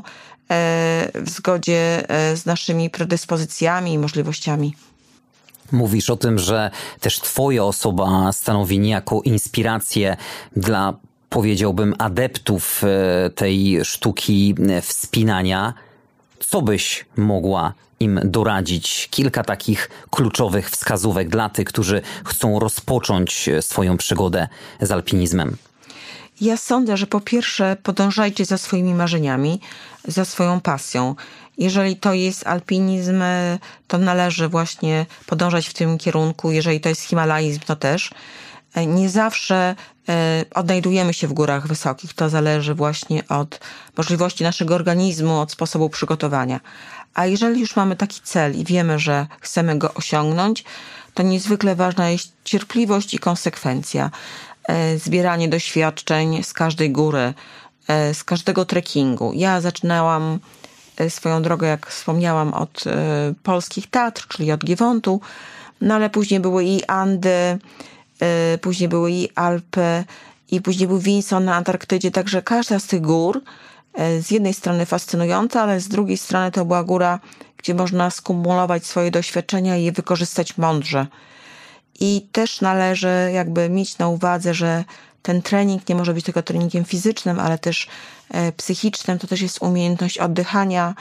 [0.50, 4.76] e, w zgodzie e, z naszymi predyspozycjami i możliwościami.
[5.72, 6.70] Mówisz o tym, że
[7.00, 10.16] też Twoja osoba stanowi niejako inspirację
[10.56, 10.94] dla,
[11.28, 12.82] powiedziałbym, adeptów
[13.34, 15.74] tej sztuki wspinania.
[16.41, 19.09] Co byś mogła im doradzić?
[19.11, 24.49] Kilka takich kluczowych wskazówek dla tych, którzy chcą rozpocząć swoją przygodę
[24.80, 25.57] z alpinizmem.
[26.41, 29.61] Ja sądzę, że po pierwsze podążajcie za swoimi marzeniami,
[30.05, 31.14] za swoją pasją.
[31.59, 33.22] Jeżeli to jest alpinizm,
[33.89, 36.53] to należy właśnie podążać w tym kierunku.
[36.53, 38.11] Jeżeli to jest himalaizm, to też.
[38.87, 39.74] Nie zawsze e,
[40.55, 42.14] odnajdujemy się w górach wysokich.
[42.14, 43.61] To zależy właśnie od
[43.96, 46.61] możliwości naszego organizmu, od sposobu przygotowania.
[47.14, 50.64] A jeżeli już mamy taki cel i wiemy, że chcemy go osiągnąć,
[51.14, 54.11] to niezwykle ważna jest cierpliwość i konsekwencja.
[54.68, 57.34] E, zbieranie doświadczeń z każdej góry,
[57.88, 59.32] e, z każdego trekkingu.
[59.34, 60.38] Ja zaczynałam
[61.09, 62.84] swoją drogę, jak wspomniałam, od
[63.42, 65.20] polskich Tatr, czyli od Giewontu,
[65.80, 67.59] no ale później były i Andy,
[68.60, 70.04] później były i Alpy,
[70.50, 73.42] i później był Vinson na Antarktydzie, także każda z tych gór
[74.00, 77.20] y, z jednej strony fascynująca, ale z drugiej strony to była góra,
[77.56, 81.06] gdzie można skumulować swoje doświadczenia i je wykorzystać mądrze.
[82.00, 84.84] I też należy jakby mieć na uwadze, że
[85.22, 87.88] ten trening nie może być tylko treningiem fizycznym, ale też
[88.48, 89.18] y, psychicznym.
[89.18, 90.94] To też jest umiejętność oddychania,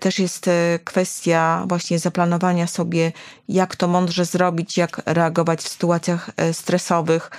[0.00, 3.12] też jest e, kwestia właśnie zaplanowania sobie,
[3.48, 7.30] jak to mądrze zrobić, jak reagować w sytuacjach e, stresowych.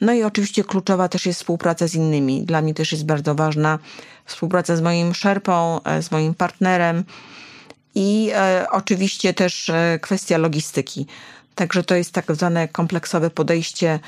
[0.00, 2.42] No i oczywiście kluczowa też jest współpraca z innymi.
[2.42, 3.78] Dla mnie też jest bardzo ważna
[4.24, 7.04] współpraca z moim szerpą, e, z moim partnerem
[7.94, 8.32] i
[8.70, 9.70] oczywiście też
[10.00, 11.06] kwestia logistyki.
[11.54, 14.00] Także to jest tak zwane kompleksowe podejście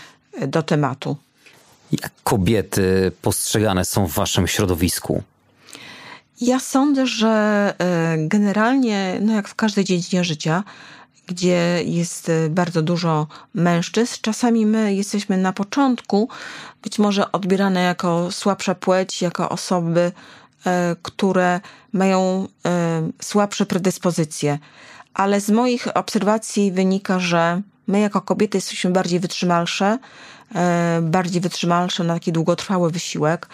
[0.46, 1.16] do tematu.
[1.92, 5.22] Jak kobiety postrzegane są w waszym środowisku?
[6.42, 7.74] Ja sądzę, że
[8.18, 10.64] generalnie, no jak w każdej dziedzinie życia,
[11.26, 16.28] gdzie jest bardzo dużo mężczyzn, czasami my jesteśmy na początku
[16.82, 20.12] być może odbierane jako słabsza płeć, jako osoby
[20.66, 21.60] E, które
[21.92, 24.58] mają e, słabsze predyspozycje.
[25.14, 29.98] Ale z moich obserwacji wynika, że my jako kobiety jesteśmy bardziej wytrzymalsze,
[30.54, 33.48] e, bardziej wytrzymalsze na taki długotrwały wysiłek,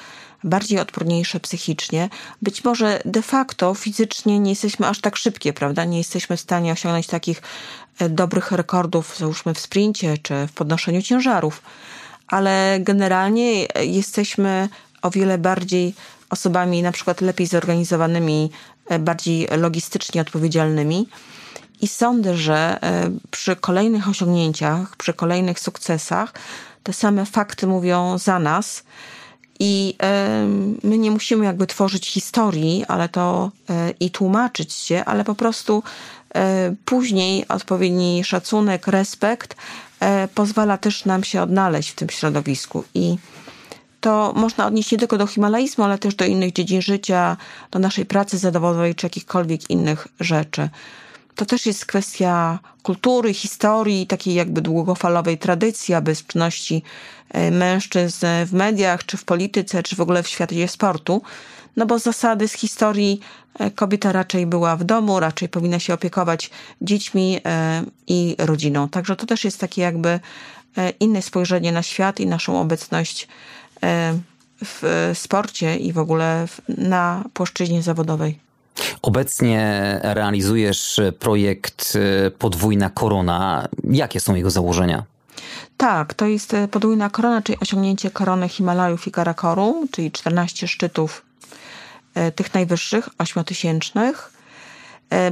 [0.45, 2.09] bardziej odporniejsze psychicznie.
[2.43, 5.84] Być może de facto fizycznie nie jesteśmy aż tak szybkie, prawda?
[5.84, 7.43] Nie jesteśmy w stanie osiągnąć takich
[8.11, 11.62] dobrych rekordów, załóżmy w sprincie czy w podnoszeniu ciężarów,
[12.26, 14.68] ale generalnie jesteśmy
[15.03, 15.95] o wiele bardziej
[16.30, 18.51] osobami na przykład lepiej zorganizowanymi,
[18.89, 21.09] e, bardziej logistycznie odpowiedzialnymi.
[21.80, 26.32] I sądzę, że e, przy kolejnych osiągnięciach, przy kolejnych sukcesach,
[26.82, 28.84] te same fakty mówią za nas.
[29.59, 29.97] I
[30.83, 35.83] my nie musimy jakby tworzyć historii, ale to e, i tłumaczyć się, ale po prostu
[36.85, 39.57] później odpowiedni szacunek, respekt
[40.35, 42.85] pozwala też nam się odnaleźć w tym środowisku.
[42.95, 43.17] I
[44.01, 47.37] to można odnieść nie tylko do himalaizmu, ale też do innych dziedzin życia,
[47.71, 50.69] do naszej pracy zawodowej czy jakichkolwiek innych rzeczy.
[51.39, 56.82] To też jest kwestia kultury, historii, takiej jakby długofalowej tradycji, obecności
[57.30, 61.22] e, mężczyzn w mediach, czy w polityce, czy w ogóle w świecie sportu.
[61.76, 63.20] No bo zasady, z historii
[63.59, 66.51] e, kobieta raczej była w domu, raczej powinna się opiekować
[66.82, 68.89] dziećmi e, i rodziną.
[68.89, 70.20] Także to też jest takie jakby
[71.01, 73.28] inne spojrzenie na świat i naszą obecność
[74.64, 78.47] w sporcie i w ogóle na płaszczyźnie zawodowej.
[79.03, 83.68] Obecnie realizujesz projekt e, Podwójna Korona.
[83.91, 85.03] Jakie są jego założenia?
[85.76, 91.22] Tak, to jest e, podwójna korona, czyli osiągnięcie korony Himalajów i Karakoru, czyli 14 szczytów
[92.35, 94.33] tych najwyższych, ośmiotysięcznych.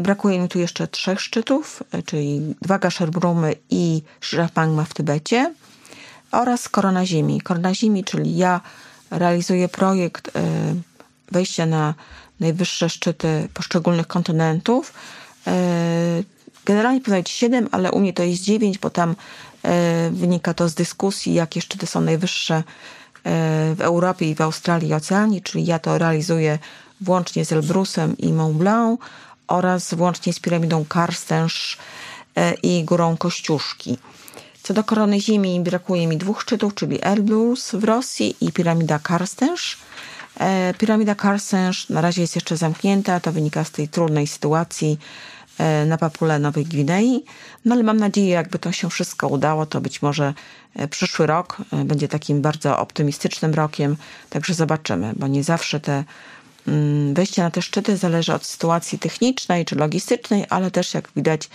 [0.01, 5.55] Brakuje mi tu jeszcze trzech szczytów, czyli dwa Gasherbrumy i Shirapangma w Tybecie
[6.33, 7.41] oraz Korona Ziemi.
[7.41, 8.61] Korona Ziemi, czyli ja
[9.11, 10.43] realizuję projekt e,
[11.33, 11.95] wejścia na
[12.41, 14.93] najwyższe szczyty poszczególnych kontynentów.
[15.47, 15.53] E,
[16.65, 19.17] generalnie powinno być 7, ale u mnie to jest 9, bo tam
[19.63, 22.63] e, wynika to z dyskusji, jakie szczyty są najwyższe
[23.77, 26.59] w Europie i w Australii i Oceanii, czyli ja to realizuję
[27.01, 29.01] włącznie z Elbrusem i Mont Blanc
[29.49, 31.79] oraz włącznie z piramidą Karstęż
[32.63, 33.99] i górą Kościuszki.
[34.67, 39.79] Co do korony Ziemi brakuje mi dwóch szczytów, czyli Elbrus w Rosji i piramida Karstęż.
[40.41, 44.99] E, piramida Karstęż na razie jest jeszcze zamknięta, to wynika z tej trudnej sytuacji
[45.59, 47.25] e, na Papule Nowej Gwinei.
[47.65, 50.35] No ale mam nadzieję, jakby to się wszystko udało, to być może
[50.75, 53.97] e, przyszły rok będzie takim bardzo optymistycznym rokiem,
[54.31, 56.05] także zobaczymy, bo nie zawsze te
[56.69, 61.49] mm, wejście na te szczyty zależy od sytuacji technicznej czy logistycznej, ale też jak widać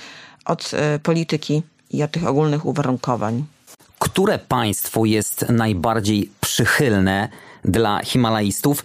[0.45, 0.71] od
[1.03, 3.45] polityki i od tych ogólnych uwarunkowań.
[3.99, 7.29] Które państwo jest najbardziej przychylne
[7.65, 8.83] dla Himalajstów,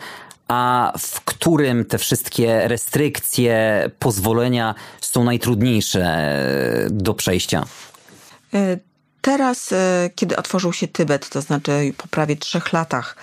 [0.48, 6.32] a w którym te wszystkie restrykcje, pozwolenia są najtrudniejsze
[6.90, 7.64] do przejścia?
[8.54, 8.78] E,
[9.20, 13.16] teraz, e, kiedy otworzył się Tybet, to znaczy po prawie trzech latach,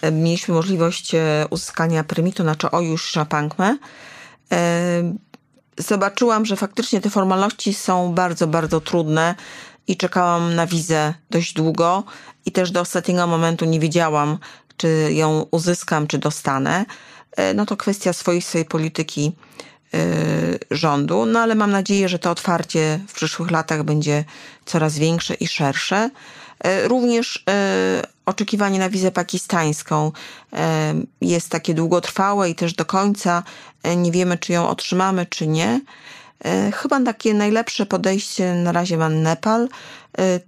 [0.00, 1.12] e, mieliśmy możliwość
[1.50, 3.76] uzyskania permitu na Czoojusz Szapangmę
[5.78, 9.34] zobaczyłam, że faktycznie te formalności są bardzo, bardzo trudne
[9.86, 12.04] i czekałam na wizę dość długo
[12.46, 14.38] i też do ostatniego momentu nie wiedziałam,
[14.78, 16.84] czy ją uzyskam, czy dostanę.
[17.36, 19.32] E, no to kwestia swoistej polityki
[19.92, 20.00] yy,
[20.70, 24.24] rządu, no ale mam nadzieję, że to otwarcie w przyszłych latach będzie
[24.64, 26.10] coraz większe i szersze.
[26.64, 27.44] Yy, również
[28.28, 30.12] oczekiwanie na wizę pakistańską
[30.52, 33.42] e, jest takie długotrwałe i też do końca
[33.82, 35.80] e, nie wiemy, czy ją otrzymamy, czy nie.
[36.44, 39.68] E, chyba takie najlepsze podejście na razie ma Nepal.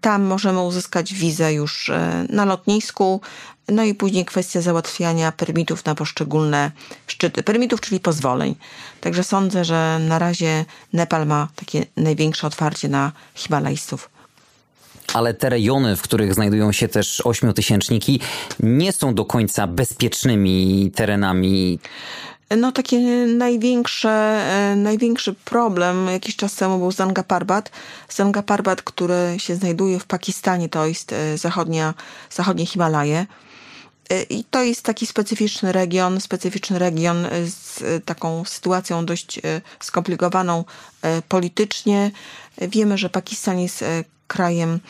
[0.01, 1.91] Tam możemy uzyskać wizę już
[2.29, 3.21] na lotnisku,
[3.69, 6.71] no i później kwestia załatwiania permitów na poszczególne
[7.07, 7.43] szczyty.
[7.43, 8.55] Permitów, czyli pozwoleń.
[9.01, 14.11] Także sądzę, że na razie Nepal ma takie największe otwarcie na Himalajstów
[15.15, 18.21] ale te rejony, w których znajdują się też ośmiotysięczniki,
[18.61, 21.79] nie są do końca bezpiecznymi terenami.
[22.59, 27.71] No takie największe, e, największy problem jakiś czas temu był Zanga Parbat.
[28.09, 31.95] Zanga Parbat, który się znajduje w Pakistanie, to jest e, zachodnia,
[32.31, 33.27] zachodnie Himalaje.
[34.31, 39.41] I to jest taki specyficzny region, specyficzny region z taką sytuacją dość
[39.81, 40.65] skomplikowaną
[41.29, 42.11] politycznie.
[42.59, 43.85] Wiemy, że Pakistan jest
[44.27, 44.81] krajem,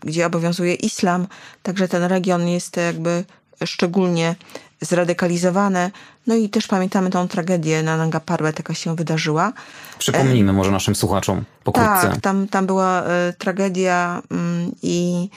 [0.00, 1.26] gdzie obowiązuje islam,
[1.62, 3.24] także ten region jest jakby
[3.64, 4.34] szczególnie
[4.80, 5.90] zradykalizowane.
[6.26, 9.52] No i też pamiętamy tą tragedię na Nanga Parbat, jaka się wydarzyła.
[9.98, 12.08] Przypomnijmy może naszym słuchaczom pokrótce.
[12.08, 14.36] Tak, tam, tam była y, tragedia y,
[14.82, 15.28] i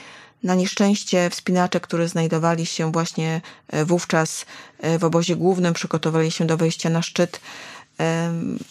[0.42, 4.46] na nieszczęście wspinacze, które znajdowali się właśnie e, wówczas
[4.78, 7.40] e, w obozie głównym, przygotowali się do wejścia na szczyt,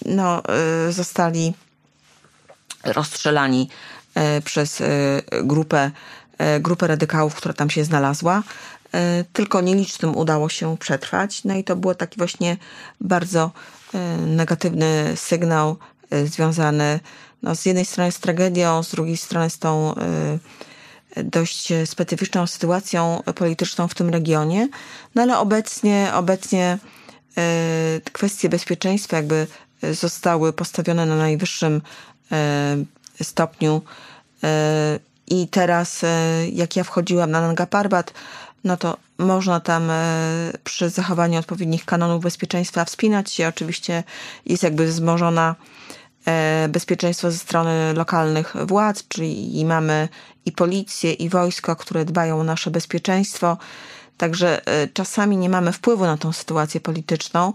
[0.05, 0.43] no,
[0.89, 1.53] zostali
[2.83, 3.69] rozstrzelani
[4.45, 4.83] przez
[5.43, 5.91] grupę,
[6.59, 8.43] grupę radykałów, która tam się znalazła.
[8.93, 11.43] E, tylko nielicznym udało się przetrwać.
[11.43, 12.57] No i to było taki właśnie
[13.01, 13.51] bardzo
[13.93, 15.77] e, negatywny sygnał
[16.09, 16.99] e, związany
[17.43, 19.95] no, z jednej strony z tragedią, z drugiej strony z tą
[21.15, 24.67] dość specyficzną sytuacją polityczną w tym regionie.
[25.15, 26.77] No ale obecnie, obecnie
[28.13, 29.47] kwestie bezpieczeństwa jakby
[29.91, 31.81] zostały postawione na najwyższym
[33.21, 33.81] stopniu.
[35.27, 36.01] I teraz,
[36.51, 38.13] jak ja wchodziłam na Nanga Parbat,
[38.63, 43.47] no to można tam e, przy zachowaniu odpowiednich kanonów bezpieczeństwa wspinać się.
[43.47, 44.03] Oczywiście
[44.45, 45.55] jest jakby wzmożona
[46.25, 50.09] e, bezpieczeństwo ze strony lokalnych władz, czyli mamy
[50.45, 53.57] i policję, i wojsko, które dbają o nasze bezpieczeństwo.
[54.17, 57.53] Także e, czasami nie mamy wpływu na tą sytuację polityczną,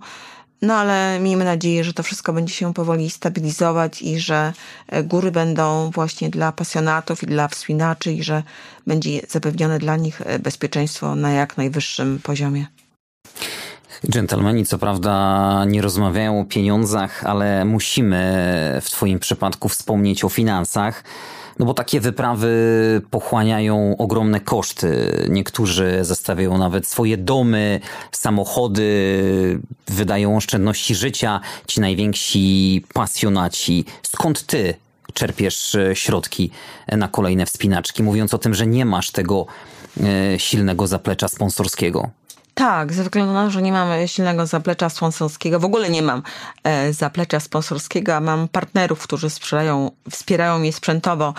[0.63, 4.53] no ale miejmy nadzieję, że to wszystko będzie się powoli stabilizować i że
[4.89, 8.43] e, góry będą właśnie dla pasjonatów i dla wspinaczy i że
[8.87, 12.67] będzie zapewnione dla nich e, bezpieczeństwo na jak najwyższym poziomie.
[14.11, 18.23] Dżentelmeni co prawda nie rozmawiają o pieniądzach, ale musimy
[18.83, 21.05] w Twoim przypadku wspomnieć o finansach.
[21.59, 22.53] No bo takie wyprawy
[23.11, 25.11] pochłaniają ogromne koszty.
[25.29, 27.81] Niektórzy zostawiają nawet swoje domy,
[28.13, 31.41] samochody, wydają oszczędności życia.
[31.67, 33.85] Ci najwięksi pasjonaci.
[34.03, 34.75] Skąd ty
[35.15, 36.51] czerpiesz e, środki
[36.93, 39.47] na kolejne wspinaczki, mówiąc o tym, że nie masz tego
[40.01, 42.11] e, silnego zaplecza sponsorskiego?
[42.55, 46.23] Tak, ze względu na to, że nie mam silnego zaplecza sponsorskiego, w ogóle nie mam
[46.65, 51.35] e, zaplecza sponsorskiego, a mam partnerów, którzy sprzedają, wspierają mnie sprzętowo,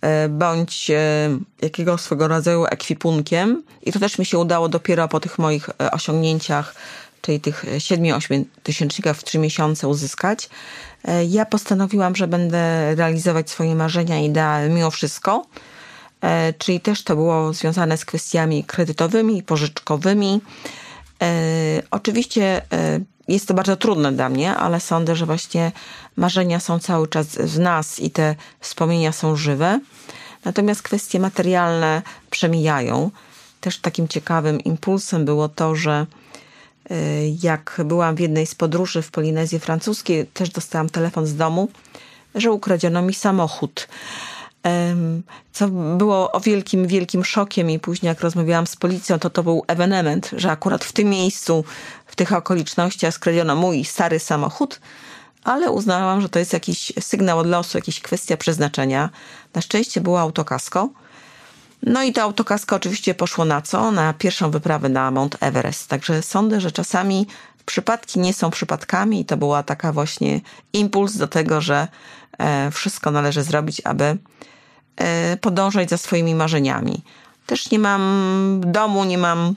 [0.00, 1.28] e, bądź e,
[1.62, 3.62] jakiegoś swego rodzaju ekwipunkiem.
[3.82, 6.74] I to też mi się udało dopiero po tych moich e, osiągnięciach,
[7.22, 10.50] czyli tych 7-8 tysięcznikach w 3 miesiące uzyskać.
[11.04, 15.46] E, ja postanowiłam, że będę realizować swoje marzenia i ideały mimo wszystko E,
[16.58, 20.40] czyli też to było związane z kwestiami kredytowymi pożyczkowymi.
[21.22, 25.72] E, oczywiście e, jest to bardzo trudne dla mnie, ale sądzę, że właśnie
[26.16, 29.80] marzenia są cały czas w nas i te wspomnienia są żywe.
[30.44, 33.10] Natomiast kwestie materialne przemijają.
[33.60, 36.06] Też takim ciekawym impulsem było to, że
[37.42, 41.68] jak byłam w jednej z podróży w Polinezji Francuskiej, też dostałam telefon z domu,
[42.34, 43.88] że ukradziono mi samochód
[45.52, 49.64] co było o wielkim, wielkim szokiem i później jak rozmawiałam z policją, to to był
[49.66, 51.64] ewenement, że akurat w tym miejscu,
[52.06, 54.80] w tych okolicznościach skradziono mój stary samochód,
[55.44, 59.10] ale uznałam, że to jest jakiś sygnał od losu, jakaś kwestia przeznaczenia.
[59.54, 60.88] Na szczęście było autokasko.
[61.82, 63.90] No i to autokasko oczywiście poszło na co?
[63.90, 65.88] Na pierwszą wyprawę na Mount Everest.
[65.88, 67.26] Także sądzę, że czasami
[67.66, 70.40] przypadki nie są przypadkami i to była taka właśnie
[70.72, 71.88] impuls do tego, że
[72.38, 74.18] e, wszystko należy zrobić, aby
[75.40, 77.02] podążać za swoimi marzeniami.
[77.46, 79.54] Też nie mam domu, nie mam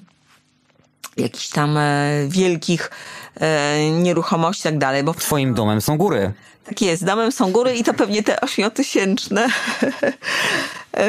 [1.17, 2.91] jakichś tam e, wielkich
[3.39, 5.03] e, nieruchomości i tak dalej.
[5.03, 6.33] Bo Twoim domem są góry.
[6.65, 9.47] Tak jest, domem są góry i to pewnie te ośmiotysięczne,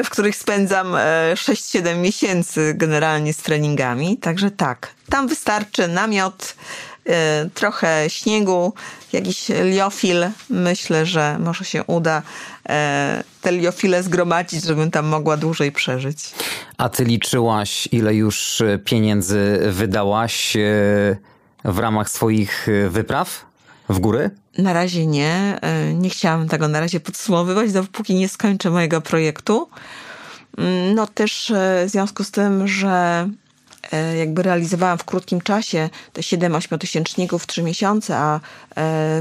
[0.04, 0.92] w których spędzam
[1.34, 4.16] 6-7 miesięcy generalnie z treningami.
[4.16, 6.56] Także tak, tam wystarczy namiot,
[7.54, 8.72] trochę śniegu,
[9.12, 10.26] jakiś liofil.
[10.50, 12.22] Myślę, że może się uda
[13.44, 16.18] E, te liofile zgromadzić, żebym tam mogła dłużej przeżyć.
[16.78, 20.60] A ty liczyłaś, ile już pieniędzy wydałaś e,
[21.64, 23.46] w ramach swoich e, wypraw
[23.88, 24.30] w góry?
[24.58, 25.60] Na razie nie.
[25.94, 29.68] Nie chciałam tego na razie podsumowywać, dopóki nie skończę mojego projektu.
[30.58, 31.52] Mm, no też
[31.86, 33.28] w związku z tym, że
[34.18, 38.40] jakby realizowałam w krótkim czasie te 7-8 tysięczników w 3 miesiące, a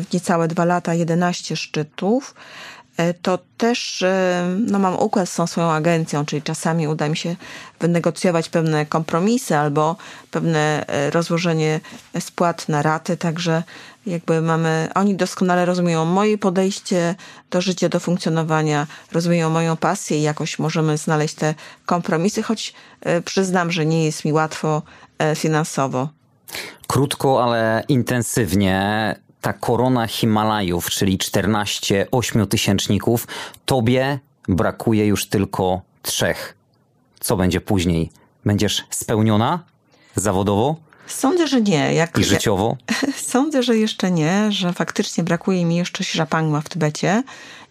[0.01, 2.72] w niecałe 2 lata 11 szczytów, e,
[3.21, 7.35] to też e, no, mam układ z tą swoją agencją, czyli czasami uda mi się
[7.79, 9.95] wynegocjować pewne kompromisy albo
[10.31, 11.79] pewne e, rozłożenie
[12.19, 13.63] spłat na raty, także
[14.05, 17.15] jakby mamy, oni doskonale rozumieją moje podejście
[17.51, 22.73] do życia, do funkcjonowania, rozumieją moją pasję i jakoś możemy znaleźć te kompromisy, choć
[23.25, 24.81] przyznam, że nie jest mi łatwo
[25.35, 26.09] finansowo.
[26.87, 33.27] Krótko, ale intensywnie ta korona Himalajów, czyli 14 ośmiotysięczników,
[33.65, 36.55] tobie brakuje już tylko trzech.
[37.19, 38.09] Co będzie później?
[38.45, 39.63] Będziesz spełniona
[40.15, 40.75] zawodowo?
[41.07, 41.93] Sądzę, że nie.
[41.93, 42.77] Jak, I życiowo?
[43.33, 47.23] Sądzę, że jeszcze nie, że faktycznie brakuje mi jeszcze Shirapangma w Tybecie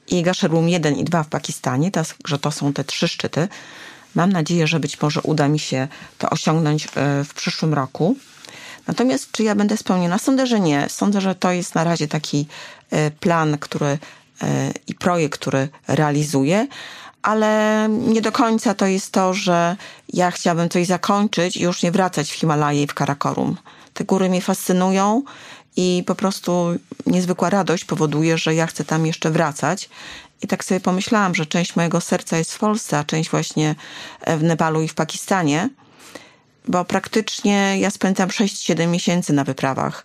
[0.09, 3.49] i Gasherum 1 i 2 w Pakistanie, to, że to są te trzy szczyty.
[4.15, 8.17] Mam nadzieję, że być może uda mi się to osiągnąć e, w przyszłym roku.
[8.87, 10.19] Natomiast czy ja będę spełniona?
[10.19, 10.87] Sądzę, że nie.
[10.89, 12.47] Sądzę, że to jest na razie taki
[12.91, 13.99] e, plan, który e,
[14.87, 16.67] i projekt, który realizuję,
[17.23, 19.77] ale nie do końca to jest to, że
[20.13, 23.57] ja chciałabym coś zakończyć i już nie wracać w Himalaje i w Karakorum.
[23.95, 25.23] Te góry mnie fascynują
[25.77, 29.91] i po prostu niezwykła radość powoduje, że ja chcę tam jeszcze wracać.
[30.43, 33.75] I tak sobie pomyślałam, że część mojego serca jest w Polsce, a część właśnie
[34.27, 35.69] w Nepalu i w Pakistanie
[36.69, 40.05] bo praktycznie ja spędzam 6-7 miesięcy na wyprawach.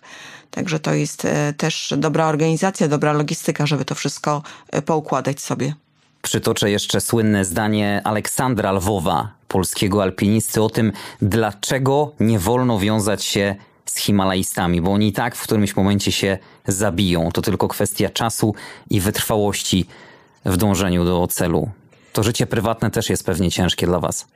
[0.50, 5.74] Także to jest e, też dobra organizacja, dobra logistyka, żeby to wszystko e, poukładać sobie.
[6.22, 10.92] Przytoczę jeszcze słynne zdanie Aleksandra Lwowa, polskiego alpinisty, o tym,
[11.22, 13.54] dlaczego nie wolno wiązać się
[13.84, 17.30] z Himalajstami, bo oni i tak w którymś momencie się zabiją.
[17.32, 18.54] To tylko kwestia czasu
[18.90, 19.86] i wytrwałości
[20.44, 21.70] w dążeniu do celu.
[22.12, 24.26] To życie prywatne też jest pewnie ciężkie dla Was.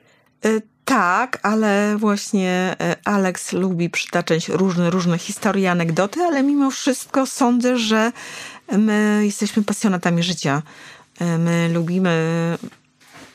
[0.85, 7.77] Tak, ale właśnie e, Alex lubi przytaczać różne, różne historie, anegdoty, ale mimo wszystko sądzę,
[7.77, 8.11] że
[8.77, 10.61] my jesteśmy pasjonatami życia.
[11.19, 12.57] E, my lubimy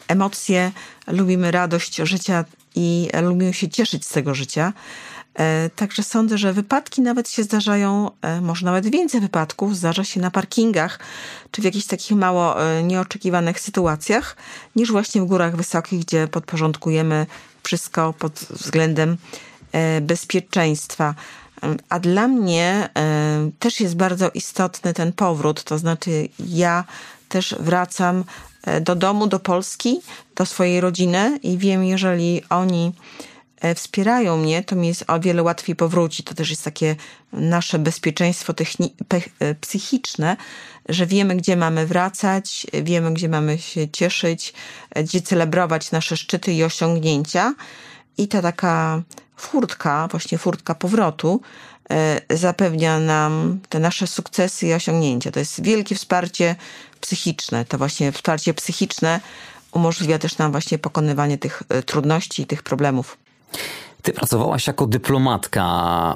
[0.09, 0.73] emocje,
[1.07, 2.45] lubimy radość życia
[2.75, 4.73] i lubimy się cieszyć z tego życia.
[5.39, 10.21] E, także sądzę, że wypadki nawet się zdarzają, e, może nawet więcej wypadków zdarza się
[10.21, 10.99] na parkingach,
[11.51, 14.37] czy w jakichś takich mało e, nieoczekiwanych sytuacjach,
[14.77, 17.27] niż właśnie w górach wysokich, gdzie podporządkujemy
[17.63, 19.17] wszystko pod względem
[20.03, 21.15] bezpieczeństwa.
[21.89, 22.89] A dla mnie
[23.59, 26.85] też jest bardzo istotny ten powrót, to znaczy ja
[27.29, 28.25] też wracam
[28.81, 30.01] do domu, do Polski,
[30.37, 32.93] do swojej rodziny i wiem, jeżeli oni
[33.75, 36.27] wspierają mnie, to mi jest o wiele łatwiej powrócić.
[36.27, 36.97] To też jest takie
[37.33, 38.55] nasze bezpieczeństwo
[39.41, 40.37] e, psychiczne,
[40.89, 44.53] że wiemy, gdzie mamy wracać, wiemy, gdzie mamy się cieszyć,
[44.91, 47.55] e, gdzie celebrować nasze szczyty i osiągnięcia.
[48.19, 49.03] I ta taka
[49.37, 51.41] furtka, właśnie furtka powrotu,
[52.31, 55.31] zapewnia nam te nasze sukcesy i osiągnięcia.
[55.31, 56.57] To jest wielkie wsparcie
[57.01, 57.65] psychiczne.
[57.65, 59.21] To właśnie wsparcie psychiczne
[59.73, 63.19] umożliwia też nam właśnie pokonywanie tych trudności i tych problemów.
[64.03, 65.65] Ty pracowałaś jako dyplomatka,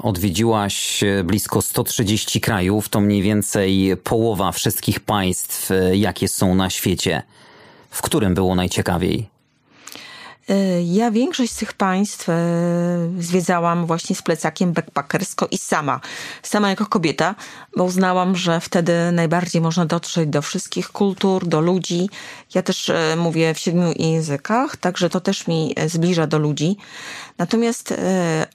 [0.03, 7.23] odwiedziłaś blisko 130 krajów, to mniej więcej połowa wszystkich państw, jakie są na świecie.
[7.89, 9.32] W którym było najciekawiej?
[10.49, 12.33] E, ja większość z tych państw e,
[13.19, 15.99] zwiedzałam właśnie z plecakiem backpackersko i sama.
[16.43, 17.35] Sama jako kobieta,
[17.77, 22.09] bo uznałam, że wtedy najbardziej można dotrzeć do wszystkich kultur, do ludzi.
[22.55, 26.77] Ja też e, mówię w siedmiu językach, także to też mi zbliża do ludzi.
[27.37, 27.93] Natomiast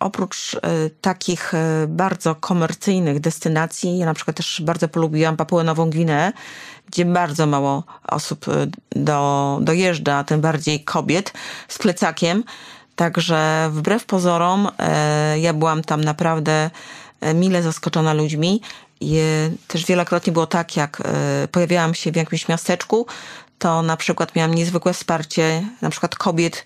[0.00, 0.56] oprócz
[1.00, 1.52] takich
[1.88, 6.32] bardzo komercyjnych destynacji, ja na przykład też bardzo polubiłam Papuę Nową Gwineę,
[6.90, 11.32] gdzie bardzo mało osób y, do, dojeżdża, tym bardziej kobiet
[11.68, 12.44] z plecakiem.
[12.96, 16.70] Także wbrew pozorom, e, ja byłam tam naprawdę
[17.20, 18.60] e, mile zaskoczona ludźmi.
[19.00, 19.20] I
[19.68, 21.02] też wielokrotnie było tak, jak
[21.52, 23.06] pojawiałam się w jakimś miasteczku,
[23.58, 26.64] to na przykład miałam niezwykłe wsparcie na przykład kobiet,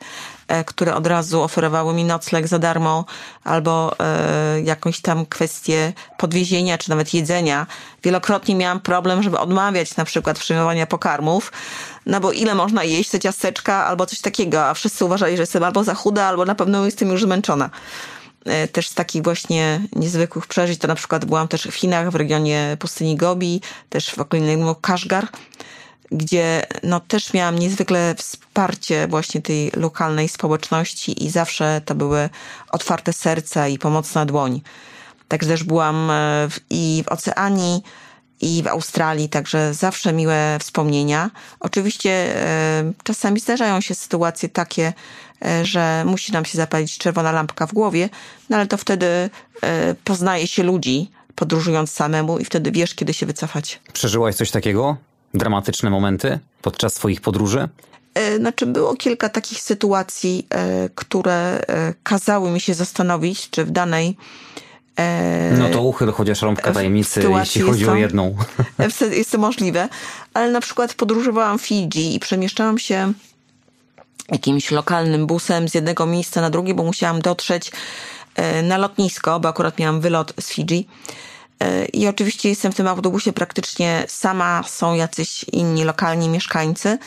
[0.48, 3.04] e, które od razu oferowały mi nocleg za darmo
[3.44, 7.66] albo e, jakąś tam kwestię podwiezienia czy nawet jedzenia.
[8.02, 11.52] Wielokrotnie miałam problem, żeby odmawiać na przykład przyjmowania pokarmów,
[12.06, 15.64] no bo ile można jeść te ciasteczka albo coś takiego, a wszyscy uważali, że jestem
[15.64, 17.70] albo za chuda, albo na pewno jestem już zmęczona
[18.44, 22.14] e, też z takich właśnie niezwykłych przeżyć, to na przykład byłam też w Chinach, w
[22.14, 25.28] regionie pustyni Gobi, też w okolicy Kaszgar,
[26.12, 32.28] gdzie no, też miałam niezwykle wsparcie właśnie tej lokalnej społeczności i zawsze to były
[32.70, 34.60] otwarte serca i pomocna dłoń.
[35.28, 37.82] Także też byłam e, w, i w Oceanii,
[38.40, 41.30] i w Australii, także zawsze miłe wspomnienia.
[41.60, 44.92] Oczywiście e, czasami zdarzają się sytuacje takie,
[45.44, 48.08] e, że musi nam się zapalić czerwona lampka w głowie,
[48.50, 49.30] no ale to wtedy
[50.04, 53.80] poznaje się ludzi, podróżując samemu i wtedy wiesz, kiedy się wycofać.
[53.92, 54.96] Przeżyłaś coś takiego?
[55.34, 57.68] Dramatyczne momenty podczas swoich podróży?
[58.14, 63.70] E, znaczy, było kilka takich sytuacji, e, które e, kazały mi się zastanowić, czy w
[63.70, 64.16] danej.
[65.58, 68.36] No to uchyl chociaż rąbka tajemnicy, jeśli chodzi to, o jedną.
[69.18, 69.88] Jest to możliwe,
[70.34, 73.12] ale na przykład podróżowałam w Fidżi i przemieszczałam się
[74.32, 77.72] jakimś lokalnym busem z jednego miejsca na drugie, bo musiałam dotrzeć
[78.62, 80.88] na lotnisko, bo akurat miałam wylot z Fidżi.
[81.92, 86.98] I oczywiście jestem w tym autobusie praktycznie sama, są jacyś inni lokalni mieszkańcy.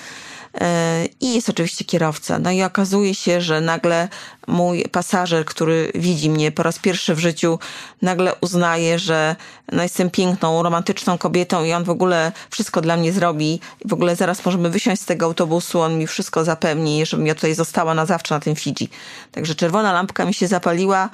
[0.62, 2.40] E, i jest oczywiście kierowca.
[2.40, 4.08] No i okazuje się, że nagle
[4.48, 7.60] mój pasażer, który widzi mnie po raz pierwszy w życiu,
[8.02, 9.36] nagle uznaje, że
[9.72, 13.60] no jestem piękną, romantyczną kobietą i on w ogóle wszystko dla mnie zrobi.
[13.86, 17.54] W ogóle zaraz możemy wysiąść z tego autobusu, on mi wszystko zapewni, żebym ja tutaj
[17.54, 18.90] została na zawsze na tym Fidżi.
[19.32, 21.10] Także czerwona lampka mi się zapaliła.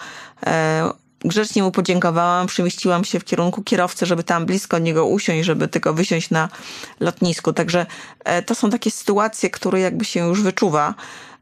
[1.26, 5.94] Grzecznie mu podziękowałam, przemieściłam się w kierunku kierowcy, żeby tam blisko niego usiąść, żeby tylko
[5.94, 6.50] wysiąść na
[7.00, 7.54] lotnisku.
[7.54, 7.86] Także
[8.24, 10.94] e, to są takie sytuacje, które jakby się już wyczuwa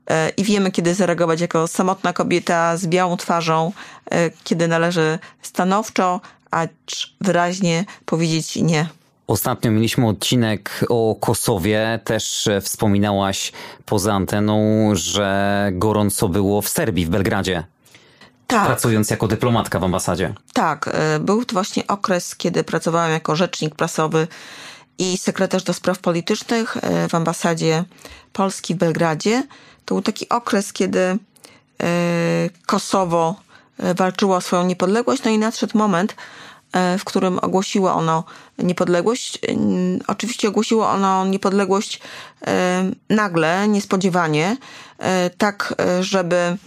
[0.09, 3.71] e, i wiemy, kiedy zareagować jako samotna kobieta z białą twarzą,
[4.11, 6.21] e, kiedy należy stanowczo,
[6.51, 8.87] acz wyraźnie powiedzieć nie.
[9.27, 11.99] Ostatnio mieliśmy odcinek o Kosowie.
[12.03, 13.51] Też wspominałaś
[13.85, 17.63] poza anteną, że gorąco było w Serbii, w Belgradzie
[18.49, 18.65] tak.
[18.65, 20.33] pracując jako dyplomatka w ambasadzie.
[20.53, 24.27] Tak, e, był to właśnie okres, kiedy pracowałam jako rzecznik prasowy
[24.97, 27.83] i sekretarz do spraw politycznych e, w ambasadzie
[28.33, 29.43] Polski w Belgradzie.
[29.85, 31.17] To był taki okres, kiedy e,
[32.65, 33.35] Kosowo
[33.95, 36.15] walczyło o swoją niepodległość, no i nadszedł moment,
[36.99, 38.23] w którym ogłosiło ono
[38.57, 39.39] niepodległość.
[40.07, 42.01] Oczywiście ogłosiło ono niepodległość
[43.09, 44.57] nagle, niespodziewanie,
[45.37, 46.57] tak żeby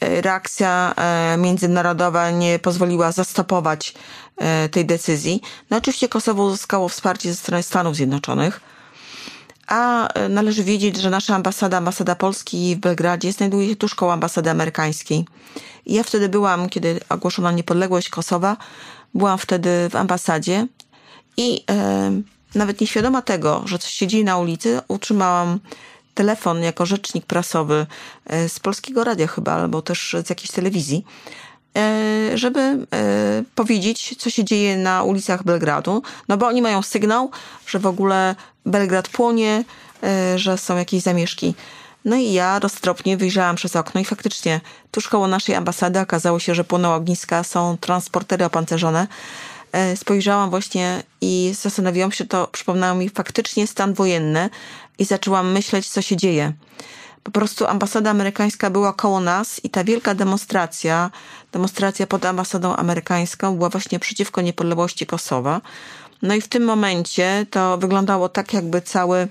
[0.00, 3.94] reakcja e, międzynarodowa nie pozwoliła zastopować
[4.36, 5.40] e, tej decyzji.
[5.70, 8.60] No oczywiście Kosowo uzyskało wsparcie ze strony Stanów Zjednoczonych,
[9.66, 14.12] a e, należy wiedzieć, że nasza ambasada, ambasada Polski w Belgradzie znajduje się tuż koło
[14.12, 15.24] ambasady amerykańskiej.
[15.86, 18.56] Ja wtedy byłam, kiedy ogłoszono niepodległość Kosowa,
[19.14, 20.66] byłam wtedy w ambasadzie
[21.36, 22.22] i e,
[22.54, 25.60] nawet nieświadoma tego, że coś się dzieje na ulicy, utrzymałam
[26.20, 27.86] telefon jako rzecznik prasowy
[28.26, 31.04] e, z Polskiego Radia chyba, albo też z jakiejś telewizji,
[31.76, 32.78] e, żeby e,
[33.54, 36.02] powiedzieć, co się dzieje na ulicach Belgradu.
[36.28, 37.30] No bo oni mają sygnał,
[37.66, 38.34] że w ogóle
[38.66, 39.64] Belgrad płonie,
[40.36, 41.54] że są jakieś zamieszki.
[42.04, 44.60] No i ja roztropnie wyjrzałam przez okno i faktycznie
[44.90, 49.06] tuż koło naszej ambasady okazało się, że płoną ogniska, są transportery opancerzone.
[49.94, 54.50] Spojrzałam właśnie i zastanowiłam się, to przypomniało mi faktycznie stan wojenny,
[55.00, 56.52] i zaczęłam myśleć, co się dzieje.
[57.22, 61.10] Po prostu ambasada amerykańska była koło nas i ta wielka demonstracja,
[61.52, 65.60] demonstracja pod ambasadą amerykańską była właśnie przeciwko niepodległości Kosowa.
[66.22, 69.28] No i w tym momencie to wyglądało tak, jakby cały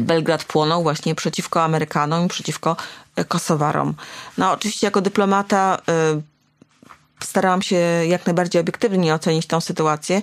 [0.00, 2.76] Belgrad płonął właśnie przeciwko Amerykanom i przeciwko
[3.28, 3.94] Kosowarom.
[4.38, 5.78] No oczywiście jako dyplomata
[6.18, 6.33] y,
[7.22, 7.76] starałam się
[8.08, 10.22] jak najbardziej obiektywnie ocenić tą sytuację.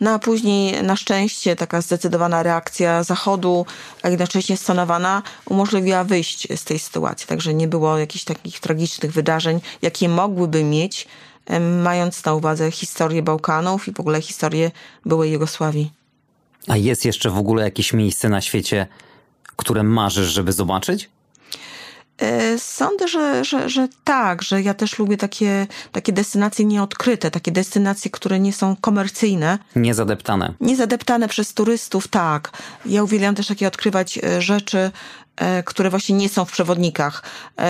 [0.00, 3.66] No a później na szczęście taka zdecydowana reakcja Zachodu,
[4.02, 7.26] a jednocześnie stonowana, umożliwiła wyjść z tej sytuacji.
[7.26, 11.08] Także nie było jakichś takich tragicznych wydarzeń, jakie mogłyby mieć,
[11.82, 14.70] mając na uwadze historię Bałkanów i w ogóle historię
[15.06, 15.92] byłej Jugosławii.
[16.68, 18.86] A jest jeszcze w ogóle jakieś miejsce na świecie,
[19.56, 21.10] które marzysz, żeby zobaczyć?
[22.20, 27.52] E, sądzę, że, że, że tak, że ja też lubię takie, takie destynacje nieodkryte, takie
[27.52, 29.58] destynacje, które nie są komercyjne.
[29.76, 30.54] Niezadeptane.
[30.60, 32.50] Niezadeptane przez turystów, tak.
[32.86, 34.90] Ja uwielbiam też takie odkrywać e, rzeczy,
[35.36, 37.22] e, które właśnie nie są w przewodnikach.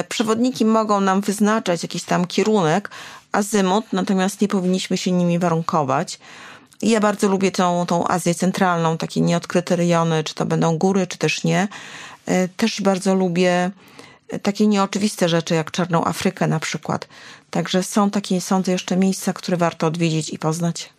[0.08, 2.90] Przewodniki mogą nam wyznaczać jakiś tam kierunek,
[3.32, 6.18] azymut, natomiast nie powinniśmy się nimi warunkować.
[6.82, 11.06] I ja bardzo lubię tą, tą Azję Centralną, takie nieodkryte rejony, czy to będą góry,
[11.06, 11.68] czy też nie.
[12.56, 13.70] Też bardzo lubię
[14.38, 17.08] takie nieoczywiste rzeczy, jak Czarną Afrykę na przykład.
[17.50, 20.90] Także są takie, sądzę, jeszcze miejsca, które warto odwiedzić i poznać.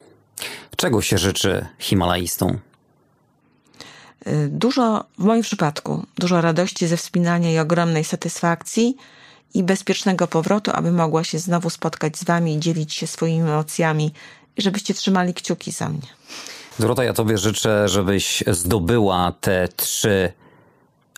[0.75, 2.59] Czego się życzy Himalajistom?
[4.27, 8.97] Y, dużo, w moim przypadku, dużo radości ze wspinania i ogromnej satysfakcji
[9.53, 14.13] i bezpiecznego powrotu, aby mogła się znowu spotkać z wami i dzielić się swoimi emocjami
[14.57, 16.07] i żebyście trzymali kciuki za mnie.
[16.79, 20.33] Dorota, ja tobie życzę, żebyś zdobyła te trzy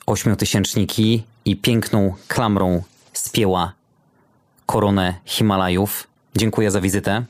[0.05, 2.83] ośmiotysięczniki i piękną klamrą
[3.13, 3.73] spięła
[4.65, 6.07] koronę Himalajów.
[6.35, 7.25] Dziękuję za wizytę.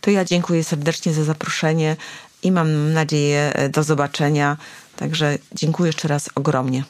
[0.00, 1.96] To ja dziękuję serdecznie za zaproszenie
[2.42, 4.56] i mam nadzieję e, do zobaczenia.
[4.96, 6.84] Także dziękuję jeszcze raz ogromnie.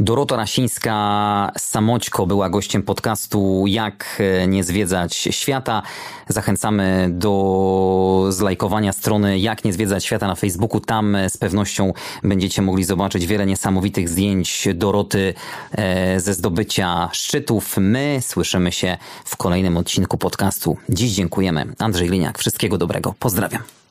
[0.00, 5.82] Dorota Rasińska Samoćko była gościem podcastu Jak nie zwiedzać świata.
[6.28, 10.80] Zachęcamy do zlajkowania strony Jak nie zwiedzać świata na Facebooku.
[10.80, 11.92] Tam z pewnością
[12.22, 15.34] będziecie mogli zobaczyć wiele niesamowitych zdjęć Doroty
[15.72, 17.76] e, ze zdobycia szczytów.
[17.76, 20.76] My słyszymy się w kolejnym odcinku podcastu.
[20.88, 21.66] Dziś dziękujemy.
[21.78, 23.14] Andrzej Liniak, wszystkiego dobrego.
[23.18, 23.85] Pozdrawiam.